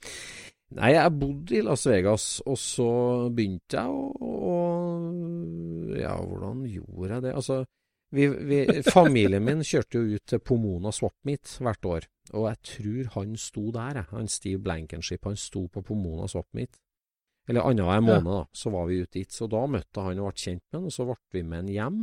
[0.75, 2.89] Nei, jeg bodde i Las Vegas, og så
[3.31, 7.35] begynte jeg å, å Ja, hvordan gjorde jeg det?
[7.39, 7.61] Altså,
[8.15, 13.13] vi, vi, familien min kjørte jo ut til Pomona Swapmeet hvert år, og jeg tror
[13.19, 14.09] han sto der, jeg.
[14.13, 16.79] Han Steve Blankenship, han sto på Pomona Swapmeet.
[17.49, 19.33] Eller annenhver måned, da, så var vi ute dit.
[19.33, 21.73] Så da møtte han og ble kjent med han, og så ble vi med han
[21.75, 21.99] hjem.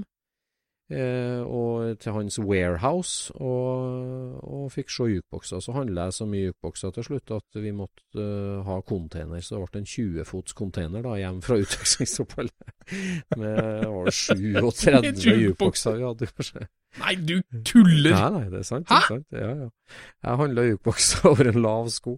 [0.92, 5.62] Eh, og til hans warehouse, og, og fikk se jukebokser.
[5.64, 9.56] Så handla jeg så mye jukebokser til slutt at vi måtte uh, ha container, så
[9.56, 12.76] det ble en 20 fots container da, hjem fra utvekslingsoppholdet.
[13.40, 14.18] Med var det
[14.84, 16.68] 37 jukebokser vi hadde, kanskje.
[17.00, 18.12] Nei, du tuller!
[18.12, 18.88] Nei, nei, det er sant.
[18.90, 19.26] Det er sant.
[19.32, 19.68] Ja, ja.
[20.28, 22.18] Jeg handla jukebokser over en lav sko.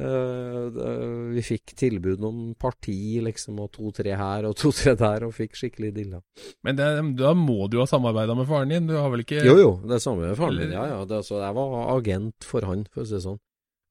[0.00, 0.96] Uh, det-
[1.32, 5.92] vi fikk tilbud om parti, liksom, og to-tre her og to-tre der, og fikk skikkelig
[5.96, 6.20] dilla.
[6.64, 6.88] Men det,
[7.20, 8.86] da må du ha samarbeida med faren din?
[8.90, 10.74] Du har vel ikke Jo, jo, det er samme med faren min.
[10.76, 11.00] Ja, ja.
[11.08, 13.40] Det, altså, jeg var agent for han, for å si det sånn.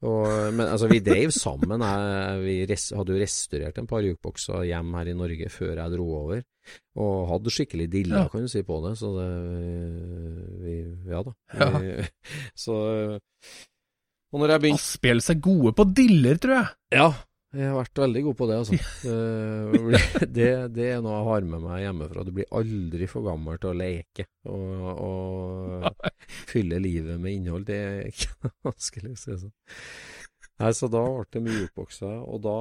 [0.02, 1.84] Og, men altså, vi drev sammen.
[1.86, 5.94] Jeg, vi res, hadde jo restaurert en par jukebokser hjem her i Norge før jeg
[5.94, 6.42] dro over.
[7.02, 8.30] Og hadde skikkelig dilla, Ja.
[8.34, 8.96] kan du si, på det.
[8.98, 9.30] Så det
[10.64, 10.76] vi,
[11.12, 11.36] Ja da.
[11.54, 11.70] Ja.
[11.78, 11.92] Vi,
[12.66, 12.78] så
[14.32, 16.68] Og når jeg begynte Asphjells er gode på diller, tror jeg.
[16.98, 17.10] Ja,
[17.52, 18.78] jeg har vært veldig god på det, altså.
[19.92, 20.02] Det,
[20.38, 22.24] det, det er noe jeg har med meg hjemmefra.
[22.24, 26.22] Du blir aldri for gammel til å leke og, og
[26.52, 27.68] fylle livet med innhold.
[27.68, 29.56] Det er ikke vanskelig å si sånn.
[30.62, 32.58] Nei, så da ble det mye jukebokser, og da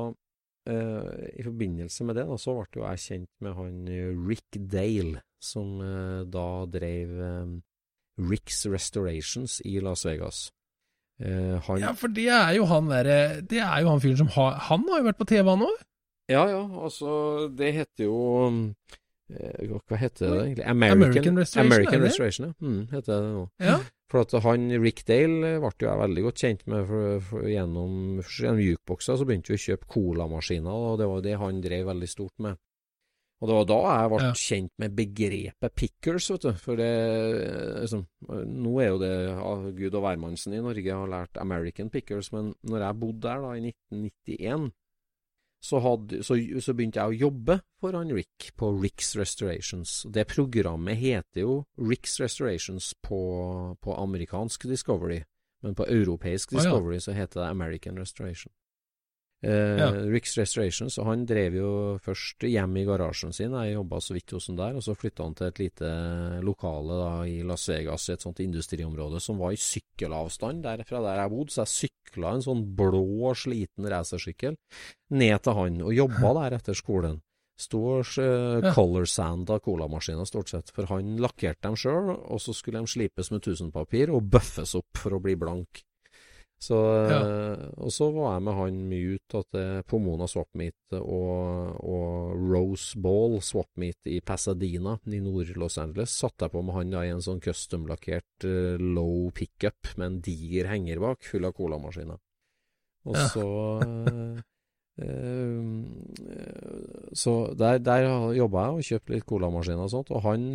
[0.73, 4.59] eh, I forbindelse med det, da, så ble jo jeg kjent med han eh, Rick
[4.73, 7.59] Dale, som eh, da drev eh,
[8.31, 10.49] Rick's Restorations i Las Vegas.
[11.21, 14.31] Eh, han Ja, for det er jo han derre Det er jo han fyren som
[14.39, 15.83] har Han har jo vært på TV, han òg?
[16.33, 17.11] Ja, ja, altså
[17.53, 18.21] Det heter jo
[19.29, 20.69] eh, Hva heter det egentlig?
[20.73, 22.09] American Restoration, er American det det?
[22.09, 22.53] Restoration, ja.
[22.65, 23.43] Mm, heter det nå.
[23.61, 23.77] Ja.
[24.11, 27.93] For at han Rick Dale ble jo jeg veldig godt kjent med for, for, gjennom,
[28.25, 29.21] gjennom jukebokser.
[29.21, 32.59] Så begynte vi å kjøpe colamaskiner, og det var det han drev veldig stort med.
[33.41, 34.33] Og det var da jeg ble Ja.
[34.37, 36.53] kjent med begrepet pickers, vet du.
[36.61, 36.91] For det
[37.81, 42.33] liksom, Nå er jo det ja, Gud og hvermannsen i Norge har lært American pickers,
[42.33, 44.71] men når jeg bodde der da i 1991,
[45.63, 50.07] så, hadde, så, så begynte jeg å jobbe for han Rick på Rick's Restorations.
[50.09, 55.23] Det programmet heter jo Rick's Restorations på, på amerikansk Discovery,
[55.63, 56.63] men på europeisk Å, ja.
[56.63, 58.53] Discovery så heter det American Restoration.
[59.43, 59.87] Eh, Ja.
[60.13, 61.71] Rick's Restoration, så han drev jo
[62.05, 65.25] først hjemme i garasjen sin, jeg jobba så vidt hos han der, og så flytta
[65.25, 65.93] han til et lite
[66.45, 71.23] lokale da i Las Vegas, et sånt industriområde som var i sykkelavstand der, fra der
[71.23, 74.57] jeg bodde, så jeg sykla en sånn blå, sliten racersykkel
[75.11, 77.21] ned til han, og jobba der etter skolen.
[77.61, 78.73] Sto uh, Ja.
[78.73, 83.31] color sanda colamaskiner stort sett, for han lakkerte dem sjøl, og så skulle de slipes
[83.31, 85.83] med tusenpapir og bøffes opp for å bli blank.
[86.61, 86.77] Så,
[87.09, 87.21] ja.
[87.81, 93.39] Og så var jeg med han mye ut til Pomona Swapmeet og, og Rose Ball
[93.41, 96.13] Swapmeet i Pasadena i Nord-Los Angeles.
[96.21, 100.21] Satt jeg på med han da i en sånn custom-lakkert eh, low pickup med en
[100.29, 102.21] diger henger bak, full av colamaskiner.
[103.09, 103.27] Og Ja.
[103.33, 103.47] så
[103.81, 104.45] eh,
[105.01, 105.65] eh,
[107.17, 108.05] Så der, der
[108.37, 110.51] jobba jeg og kjøpte litt colamaskiner og sånt, og han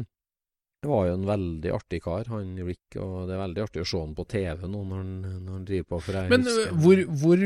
[0.89, 4.01] var jo en veldig artig kar, han Rick, og det er veldig artig å se
[4.01, 5.09] han på TV nå når han,
[5.45, 5.99] når han driver på.
[6.05, 7.43] For jeg Men husker- hvor, hvor,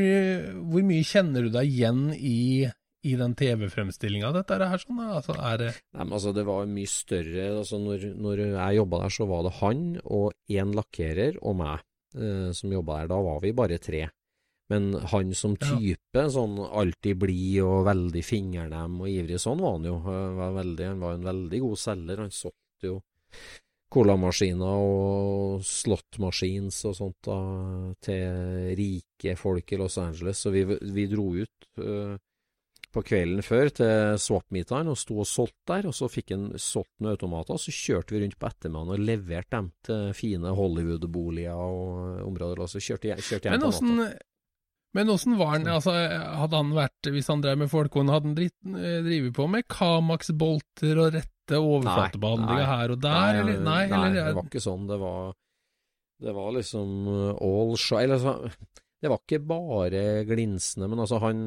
[0.73, 2.37] hvor mye kjenner du deg igjen i,
[3.09, 4.99] i den TV-fremstillinga, dette er her sånn?
[5.07, 7.49] Altså, er det Nei, men altså, det var mye større.
[7.61, 11.83] Altså, når, når jeg jobba der, så var det han og én lakkerer og meg
[12.15, 13.11] eh, som jobba der.
[13.15, 14.07] Da var vi bare tre.
[14.69, 19.87] Men han som type, sånn alltid blid og veldig fingernem og ivrig, sånn var han
[19.89, 19.95] jo.
[20.05, 22.21] Var, veldig, han var en veldig god selger.
[22.21, 22.99] Han solgte jo
[23.89, 27.37] colamaskiner og slot-machines og sånt da,
[28.05, 30.41] til rike folk i Los Angeles.
[30.43, 32.13] Så vi, vi dro ut uh,
[32.93, 35.89] på kvelden før til swap-meeteren og sto og solgte der.
[35.89, 39.05] Og så fikk han solgt noen automater, og så kjørte vi rundt på ettermiddagen og
[39.11, 42.65] leverte dem til fine Hollywood-boliger og områder.
[42.65, 44.03] Og så kjørte jeg, kjørte jeg Men åssen.
[44.97, 48.37] Men åssen var han, altså, hadde han vært, hvis han drev med folkehånd, hadde han
[48.37, 53.61] dritt- eh, drevet på med Kamax-bolter og rette overflatebehandlinger her og der, eller?
[53.65, 54.17] Nei, eller?
[54.17, 54.87] det var ikke sånn.
[54.89, 55.31] Det var,
[56.25, 58.51] det var liksom uh, all shy Eller altså,
[58.99, 61.43] det var ikke bare glinsende, men altså han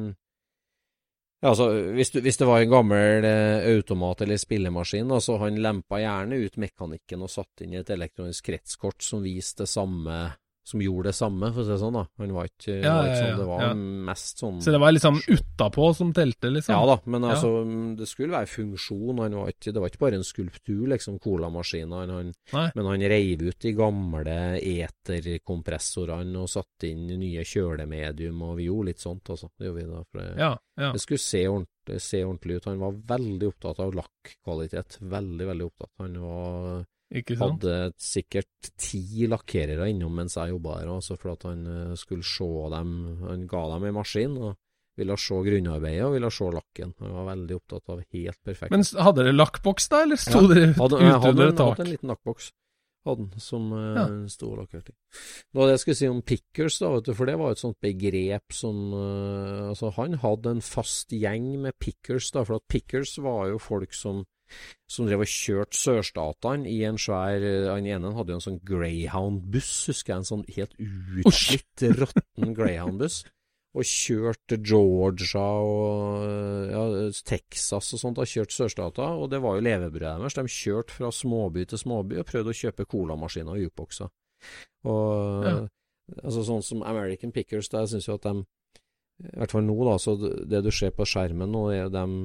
[1.43, 5.35] ja, altså, hvis, du, hvis det var en gammel eh, automat eller spillemaskin, da, så
[5.41, 10.21] han lempa gjerne ut mekanikken og satte inn et elektronisk kretskort som viste det samme
[10.65, 11.93] Som gjorde det samme, for å si det sånn.
[11.97, 12.05] da.
[12.23, 13.73] Han var ikke, Ja, var ikke ja, sånn, det var ja.
[14.07, 16.71] mest sånn Så det var liksom utapå som telte, liksom?
[16.77, 17.33] ja da, men Ja.
[17.35, 17.49] altså,
[17.99, 19.19] det skulle være funksjon.
[19.19, 22.09] Han var ikke, det var ikke bare en skulptur, liksom, colamaskinen.
[22.13, 22.71] Han, Nei.
[22.75, 28.91] men han reiv ut de gamle eterkompressorene og satte inn nye kjølemedium, og vi gjorde
[28.91, 29.49] litt sånt, altså.
[29.59, 30.03] Det gjorde vi da.
[30.11, 30.91] For det, Ja, ja.
[30.93, 32.65] det skulle se ordentlig, se ordentlig ut.
[32.71, 34.97] Han var veldig opptatt av lakkvalitet.
[35.01, 35.91] Veldig, veldig opptatt.
[35.99, 36.85] Han var?
[37.13, 42.25] Hadde sikkert ti lakkerere innom mens jeg jobba der, altså, for at han eh, skulle
[42.25, 42.93] se dem.
[43.27, 44.37] Han ga dem en maskin.
[44.37, 44.55] og
[44.99, 46.91] ville se grunnarbeidet og ville se lakken.
[47.01, 48.73] Han var veldig opptatt av helt perfekt.
[48.73, 51.71] Men hadde dere lakkboks da, eller sto Ja, dere ute under et tak?
[51.71, 52.51] hadde en liten lakkboks
[53.03, 54.05] Hadde den, som ja.
[54.07, 54.95] uh, sto og lakkerte i.
[55.51, 57.59] Det var det jeg skulle si om pickers, da, vet du, for det var et
[57.59, 62.67] sånt begrep som uh, Altså, han hadde en fast gjeng med pickers, da, for at
[62.71, 64.23] pickers var jo folk som
[64.89, 68.59] som drev og kjørte sørstatene i en svær eh, Han ene hadde jo en sånn
[68.67, 70.19] Greyhound-buss, husker jeg.
[70.23, 70.75] En sånn helt
[71.23, 73.23] utslitt, råtten Greyhound-buss.
[73.73, 76.25] Og kjørte Georgia og
[76.69, 76.83] ja,
[77.25, 78.19] Texas og sånt.
[78.21, 80.35] og kjørte sørstater, og det var jo levebrødet deres.
[80.37, 84.11] De kjørte fra småby til småby og prøvde å kjøpe colamaskiner og jukebokser.
[84.85, 85.55] Og Ja.
[86.21, 88.45] altså sånn som American Pickers, der syns jeg at de
[89.23, 91.89] I hvert fall nå, da, så det det du ser på skjermen nå, er jo
[91.93, 92.15] dem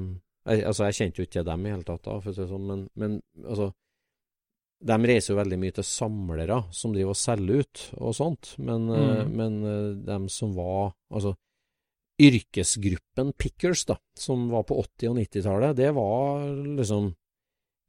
[0.49, 2.43] jeg, Altså, jeg kjente jo ikke til dem i hele tatt, da, for å si
[2.43, 3.69] det sånn, men, men altså
[4.89, 8.85] de reiser jo veldig mye til samlere som driver og selger ut og sånt, men,
[8.95, 9.33] eh, Mm.
[9.41, 11.33] men eh, dem som var Altså,
[12.21, 16.45] yrkesgruppen pickers, da, som var på 80- og 90-tallet, det var
[16.79, 17.13] liksom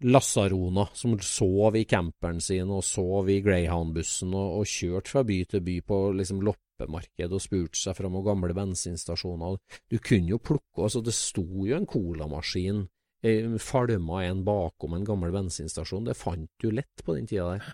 [0.01, 5.39] Lasarona som sov i camperen sin og sov i Greyhound-bussen og, og kjørte fra by
[5.51, 6.39] til by på liksom
[6.79, 9.59] loppemarked og spurte seg fram og gamle bensinstasjoner.
[9.89, 12.87] Du kunne jo plukke altså Det sto jo en colamaskin
[13.23, 16.05] eh, falma en bakom en gammel bensinstasjon.
[16.05, 17.73] Det fant du lett på den tida der.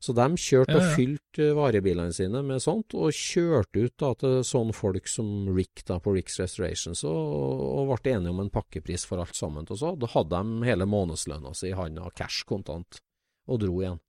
[0.00, 0.86] Så de kjørte Ja, ja.
[0.86, 5.50] og fylte eh, varebilene sine med sånt, og kjørte ut da til sånne folk som
[5.54, 7.34] Rick da på Ricks Restorations, og,
[7.82, 9.66] og ble enige om en pakkepris for alt sammen.
[9.68, 13.02] Og så da hadde de hele månedslønna si i handa, cash kontant,
[13.48, 14.00] og dro igjen.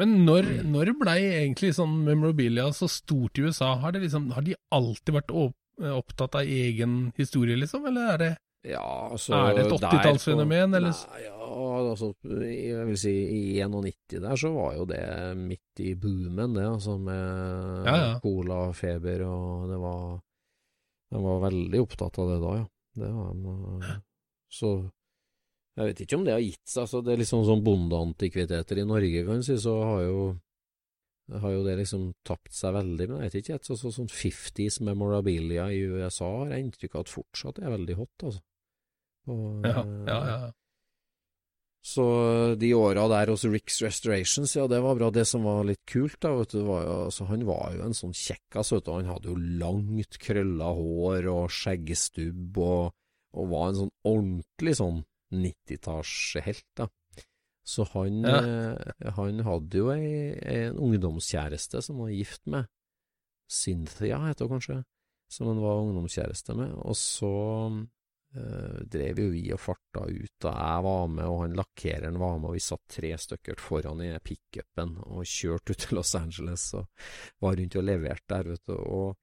[0.00, 3.74] Men når, når blei egentlig sånn memorabilia så stort i USA?
[3.82, 5.32] Har, det liksom, har de alltid vært
[5.92, 8.32] opptatt av egen historie, liksom, eller er det
[8.70, 10.78] Ja, altså Er det et 80-tallsfenomen, på-
[11.24, 11.38] ja,
[11.90, 12.12] altså
[12.46, 15.00] Jeg vil si i 91 der så var jo det
[15.36, 18.12] midt i boomen, det, altså med Ja, ja.
[18.22, 18.68] cola
[19.26, 20.20] og det var
[21.10, 22.66] De var veldig opptatt av det da, ja.
[22.94, 24.00] Det var.
[24.52, 24.68] Så
[25.72, 26.84] jeg vet ikke om det har gitt seg.
[26.84, 30.16] altså Det er liksom sånn bondeantikviteter i Norge, kan du si, så har jo
[31.32, 33.60] har jo det liksom tapt seg veldig, men jeg vet ikke.
[33.64, 37.96] Så, så, sånn 50s memorabilia i USA har jeg inntrykk av at fortsatt er veldig
[38.00, 38.42] hot, altså.
[39.30, 40.50] Og, Ja, ja, ja.
[41.82, 42.04] Så
[42.54, 45.08] de åra der hos Ricks Restorations, ja, det var bra.
[45.10, 47.96] Det som var litt kult, da, vet du, var jo altså, Han var jo en
[47.98, 48.92] sånn kjekkas, vet du.
[48.94, 52.94] Han hadde jo langt, krølla hår og skjeggstubb, og,
[53.34, 55.02] og var en sånn ordentlig sånn
[55.32, 56.88] 90-tallshelt, da.
[57.64, 58.38] Så han, Ja.
[58.42, 62.66] eh, han hadde jo ei, en ungdomskjæreste som var gift med
[63.50, 64.78] Cynthia, heter hun kanskje,
[65.30, 66.72] som han var ungdomskjæreste med.
[66.82, 67.30] Og så
[68.34, 72.38] eh, drev jo vi og farta ut, og jeg var med, og han lakkereren var
[72.38, 76.66] med, og vi satt tre stykker foran i pickupen og kjørte ut til Los Angeles
[76.74, 76.88] og
[77.44, 78.74] var rundt og leverte der, vet du.
[78.74, 79.16] Og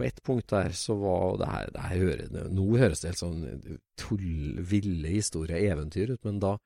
[0.00, 3.22] på ett punkt der så var det her, det her hører, Nå høres det helt
[3.22, 6.56] sånn tull, ville historie, eventyr ut, men da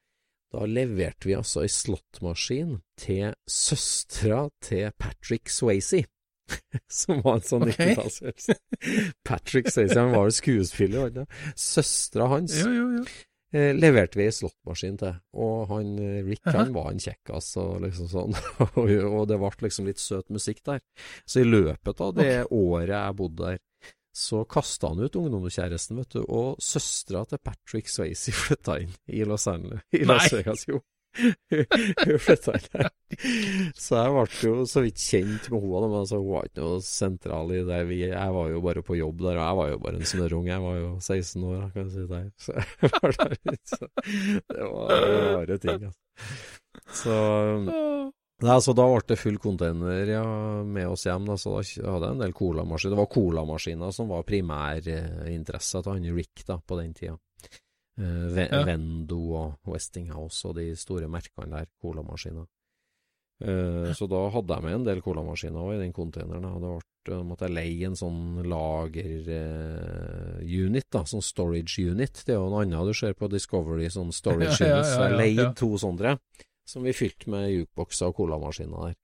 [0.55, 6.05] da leverte vi altså ei slåttmaskin til søstera til Patrick Swayze.
[6.93, 7.95] som var en sånn okay.
[7.95, 9.15] 90-tallshjelp.
[9.27, 11.39] Patrick Swayze, han var jo skuespiller, var?
[11.57, 13.07] Søstera hans Jo, jo, jo.
[13.55, 17.85] Eh, leverte vi ei slåttmaskin til, og han eh, Rick han var en kjekkas og
[17.87, 18.39] liksom sånn,
[18.81, 20.83] og, det ble liksom litt søt musikk der.
[21.27, 23.63] Så i løpet av det året jeg bodde der,
[24.15, 29.25] så kasta han ut ungdomskjæresten, vet du, og søstera til Patrick Swayze flytta inn i
[29.27, 29.83] Los Angeles.
[29.91, 30.39] I Las Nei.
[30.39, 30.85] Vegas, jo.
[31.15, 32.89] Hun flytta inn der.
[33.79, 36.81] Så jeg ble jo så vidt kjent med henne, men altså, hun var ikke noe
[36.85, 37.81] sentral i det.
[37.91, 40.51] Vi, jeg var jo bare på jobb der, og jeg var jo bare en snørrung.
[40.51, 42.27] Jeg var jo 16 år, kan jeg si der.
[42.41, 43.91] Så jeg var der litt, så
[44.51, 44.99] det var
[45.39, 46.01] rare ting, altså.
[46.91, 47.17] Så
[48.43, 50.25] Nei, så da ble det full container ja,
[50.67, 51.29] med oss hjem.
[51.29, 52.97] Da, så da hadde jeg en del colamaskiner.
[52.97, 57.15] Det var colamaskiner som var primærinteressa til han Rick da, på den tida.
[57.99, 58.65] Eh, Ja.
[58.67, 62.47] Vendo og Westinghouse og de store merkene der, colamaskiner.
[63.45, 66.43] Eh, så da hadde jeg med en del colamaskiner i den containeren.
[66.43, 66.51] da.
[67.05, 72.23] Det ble, måtte jeg leie en sånn lager-unit, da, sånn storage unit.
[72.25, 74.87] Det er jo noe annet du ser på Discovery, sånn storage Ja, ja, unit.
[74.89, 75.55] Så jeg ja, ja, leide ja.
[75.59, 76.19] to sånne
[76.65, 78.95] som vi fylte med jukebokser og colamaskiner der.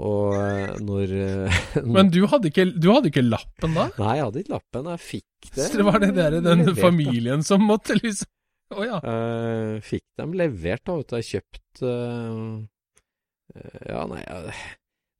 [0.00, 1.56] Og eh, når eh,
[1.96, 3.90] Men du hadde, ikke, du hadde ikke lappen da?
[4.00, 4.88] Nei, jeg hadde ikke lappen.
[4.94, 5.66] Jeg fikk det.
[5.66, 8.30] Så det var det der, den familien som måtte liksom
[8.72, 9.00] Å ja.
[9.04, 10.96] Eh, fikk dem levert, da.
[11.02, 11.18] Vet du.
[11.20, 11.82] Jeg kjøpt
[13.84, 14.54] Ja, nei jeg,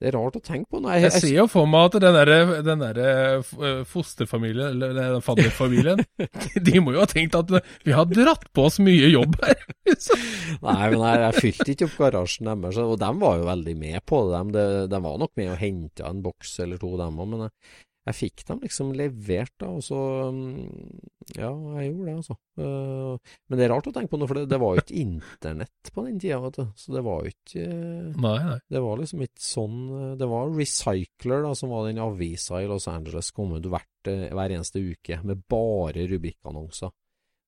[0.03, 0.80] Det er rart å tenke på.
[0.82, 5.22] Nei, Jeg ser jo for meg at den derre den der eh, fosterfamilien, eller den
[5.22, 6.03] fadderfamilien,
[6.66, 7.53] de må jo ha tenkt at
[7.86, 9.62] vi har dratt på oss mye jobb her.
[10.66, 14.03] Nei, men jeg, jeg fylte ikke opp garasjen deres, og de var jo veldig med
[14.11, 14.42] på det.
[14.42, 17.46] De, de, de var nok med og henta en boks eller to, dem òg, men
[17.46, 17.55] jeg,
[18.03, 19.98] jeg fikk dem liksom levert, da, og så
[20.34, 21.03] mm,
[21.36, 22.36] Ja, jeg gjorde det, altså.
[22.59, 24.98] Eh, men det er rart å tenke på nå, for det, det var jo ikke
[25.05, 26.64] internett på den tida, vet du.
[26.82, 28.57] Så det var jo ikke eh, Nei, nei.
[28.74, 32.66] Det var liksom ikke sånn eh, Det var Recycler, da, som var den avisa i
[32.70, 36.90] Los Angeles, kom ut hvert, hver eneste uke med bare rubrikkannonser.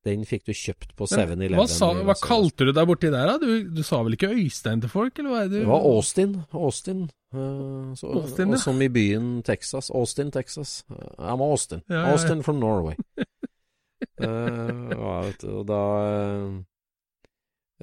[0.04, 1.56] Den fikk du kjøpt på 7-Eleven.
[1.56, 3.38] Hva, sa, hva kalte du deg borti der, da?
[3.40, 5.62] Du, du sa vel ikke Øystein til folk, eller hva er det?
[5.62, 6.34] Det var Austin.
[6.52, 7.06] Austin.
[7.34, 8.60] Uh, så, Austin, ja.
[8.60, 9.88] Som i byen Texas.
[9.90, 10.82] Austin, Texas.
[10.92, 11.80] Eh, I'm Austin.
[11.88, 12.12] Ja, ja.
[12.12, 12.98] Austin from Norway.
[14.20, 15.82] uh, ja, vet og da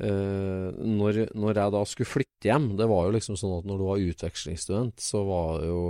[0.03, 3.77] eh, når, når jeg da skulle flytte hjem Det var jo liksom sånn at når
[3.77, 5.81] du var utvekslingsstudent, så var, jo,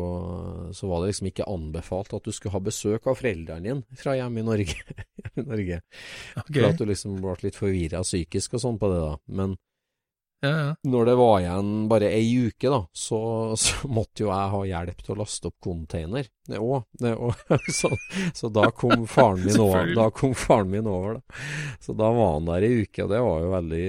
[0.76, 4.18] så var det liksom ikke anbefalt at du skulle ha besøk av foreldrene dine fra
[4.20, 4.78] hjemme i Norge.
[5.22, 5.82] Hjemme i Norge.
[6.44, 6.56] Okay.
[6.58, 9.14] For at du liksom ble litt forvirra psykisk og sånn på det, da.
[9.40, 9.56] Men
[10.42, 10.70] Ja, ja.
[10.90, 13.20] når det var igjen bare ei uke, da, så,
[13.62, 16.28] så måtte jo jeg ha hjelp til å laste opp container.
[16.60, 16.84] Òg.
[17.72, 17.90] Så,
[18.36, 19.92] så da kom faren min over.
[19.96, 21.22] Da kom faren min over, da.
[21.82, 23.84] Så da var han der ei uke, og det var jo veldig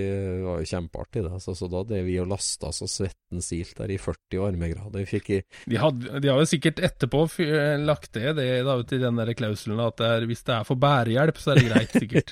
[0.47, 1.41] var jo kjempeartig, det.
[1.43, 5.01] Så, så da drev vi og lasta så svetten silt der i 40 varmegrader.
[5.03, 5.05] I
[5.67, 7.49] De, hadde, de har jo sikkert etterpå fy-
[7.83, 10.69] lagt det, det da, ut i den der klausulen at det er, hvis det er
[10.69, 12.29] for bærehjelp, så er det greit, sikkert.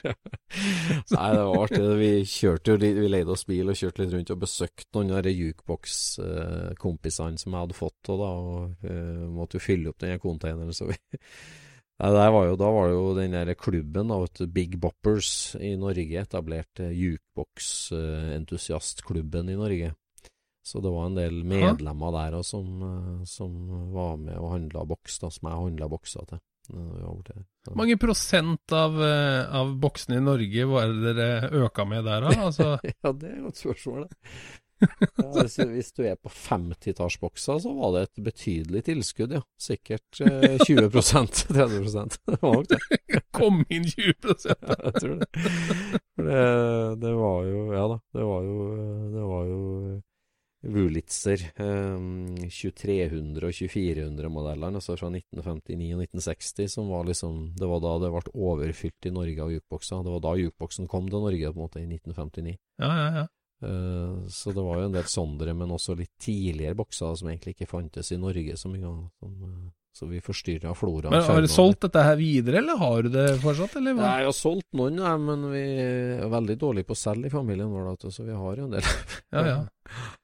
[1.14, 1.82] Nei, det var artig.
[2.00, 5.22] Vi kjørte jo vi leide oss bil og kjørte litt rundt og besøkte noen av
[5.26, 10.14] de jukebox-kompisene som jeg hadde fått, og da og, uh, måtte jo fylle opp den
[10.22, 10.72] containeren.
[10.76, 10.96] Så vi
[12.00, 16.80] var jo, da var det jo den der klubben, du, Big Boppers i Norge, etablert
[16.80, 19.94] eh, jukebox-entusiastklubben i Norge.
[20.64, 23.50] Så det var en del medlemmer der også, som, eh, som
[23.92, 26.38] var med og handla boks, da, som jeg handla bokser til.
[26.70, 32.20] Hvor mange prosent av, eh, av boksene i Norge var det dere øka med der,
[32.20, 32.28] da?
[32.48, 34.12] Altså, Ja, det er et godt spørsmål, det.
[34.80, 39.42] Ja, hvis, hvis du er på 50-tallsbokser, så var det et betydelig tilskudd, ja.
[39.60, 42.80] Sikkert eh, 20% 30 Det var nok det.
[43.40, 45.30] kom inn 20 Ja, jeg tror det.
[46.16, 46.44] For det,
[47.00, 48.56] det var jo Ja da, det var jo
[49.14, 49.60] Det var jo
[50.60, 52.00] Wulitzer eh,
[52.52, 58.10] 2300 og 2400-modellene, altså fra 1959 og 1960, som var liksom Det var da det
[58.12, 60.04] ble overfylt i Norge av jukebokser.
[60.04, 62.58] Det var da jukeboksen kom til Norge, på en måte, i 1959.
[62.82, 63.26] Ja, ja, ja.
[63.62, 67.56] Eh, Så det var jo en del sondre, men også litt tidligere bokser som egentlig
[67.56, 68.94] ikke fantes i Norge så mye.
[69.20, 71.10] Som, eh, så vi forstyrra floraen.
[71.10, 73.94] Men har du solgt dette her videre, eller har du det fortsatt, eller?
[73.98, 77.34] Nei, Jeg har solgt noen, ja, men vi er veldig dårlige på å selge i
[77.34, 78.82] familien vår, så vi har jo en del.
[79.34, 79.58] Ja, ja.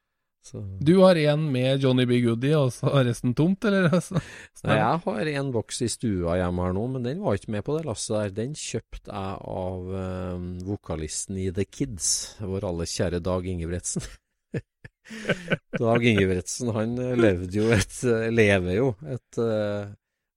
[0.47, 0.61] Så.
[0.79, 2.21] Du har en med Johnny B.
[2.23, 3.91] Goody, og så er resten tomt, eller?
[4.67, 7.65] Nei, jeg har en boks i stua hjemme her nå, men den var ikke med
[7.67, 8.35] på det lasset der.
[8.37, 14.07] Den kjøpte jeg av um, vokalisten i The Kids, vår alles kjære Dag Ingebretsen.
[15.83, 19.91] Dag Ingebretsen, han eh, levde jo et, eh, lever jo et uh,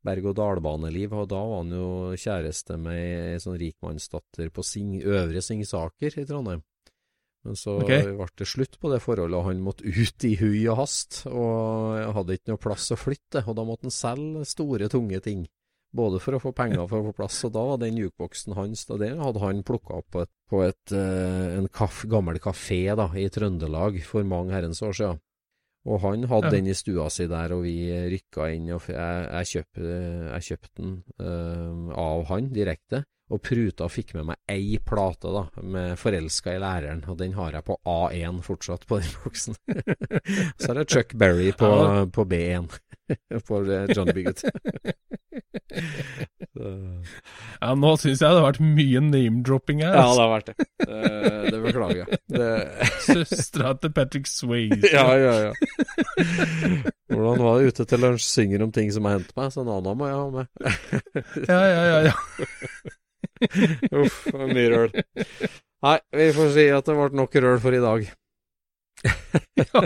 [0.10, 2.98] berg-og-dal-baneliv, og da var han jo kjæreste med
[3.36, 6.66] ei sånn rikmannsdatter på Sing, Øvre Singsaker i Trondheim.
[7.48, 8.04] Men så okay.
[8.04, 11.22] ble det slutt på det forholdet, og han måtte ut i hui og hast.
[11.30, 15.48] Og hadde ikke noe plass å flytte, og da måtte han selge store, tunge ting.
[15.96, 18.84] Både for å få penger for å få plass, og da var den jukeboksen hans.
[18.86, 22.84] Da det hadde han plukka opp på, et, på et, eh, en kaf, gammel kafé
[23.00, 25.24] da, i Trøndelag for mange herrens år siden.
[25.90, 26.52] Og han hadde Ja.
[26.52, 28.94] den i stua si der, og vi rykka inn, og jeg,
[29.32, 29.96] jeg, kjøpte,
[30.36, 33.06] jeg kjøpte den eh, av han direkte.
[33.30, 37.34] Og pruta og fikk med meg ei plate da, med 'Forelska i læreren', og den
[37.38, 39.56] har jeg på A1 fortsatt, på den boksen.
[40.60, 42.06] Så har jeg Chuck Berry på, Ja.
[42.10, 42.80] på B1,
[43.48, 43.62] på
[43.96, 44.42] John Bigot.
[46.60, 49.94] Ja, nå syns jeg det har vært mye name-dropping her.
[49.94, 50.22] Ja, det Altså.
[50.22, 50.56] har vært det.
[50.82, 52.20] Det, det beklager jeg.
[52.34, 52.50] Det,
[53.06, 54.90] Søstera til Patrick Swayze.
[54.92, 55.52] ja, ja, ja.
[57.10, 59.94] Hvordan var det ute til lunsj, synger om ting som har hendt meg, så Nana
[59.98, 60.46] må jeg ha med.
[61.48, 62.16] ja, ja, ja, ja.
[64.02, 64.92] Uff, det mye røl.
[65.86, 68.10] Nei, vi får si at det ble nok røl for i dag.
[69.64, 69.84] ja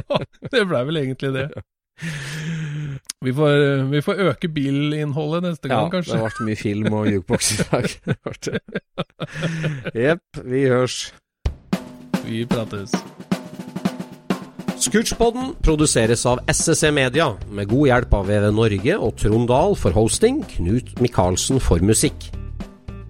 [0.49, 1.47] det blei vel egentlig det.
[3.23, 6.31] Vi får, vi får øke bilinnholdet neste gang, Ja, gang, det kanskje.
[6.39, 7.85] ble mye film og jukebox i dag.
[9.93, 10.01] Det.
[10.01, 10.97] Jepp, vi hørs.
[12.25, 12.91] Vi prates.
[14.83, 19.95] Scootchpoden produseres av SSC Media, med god hjelp av VV Norge og Trond Dahl for
[19.95, 22.27] hosting, Knut Micaelsen for musikk.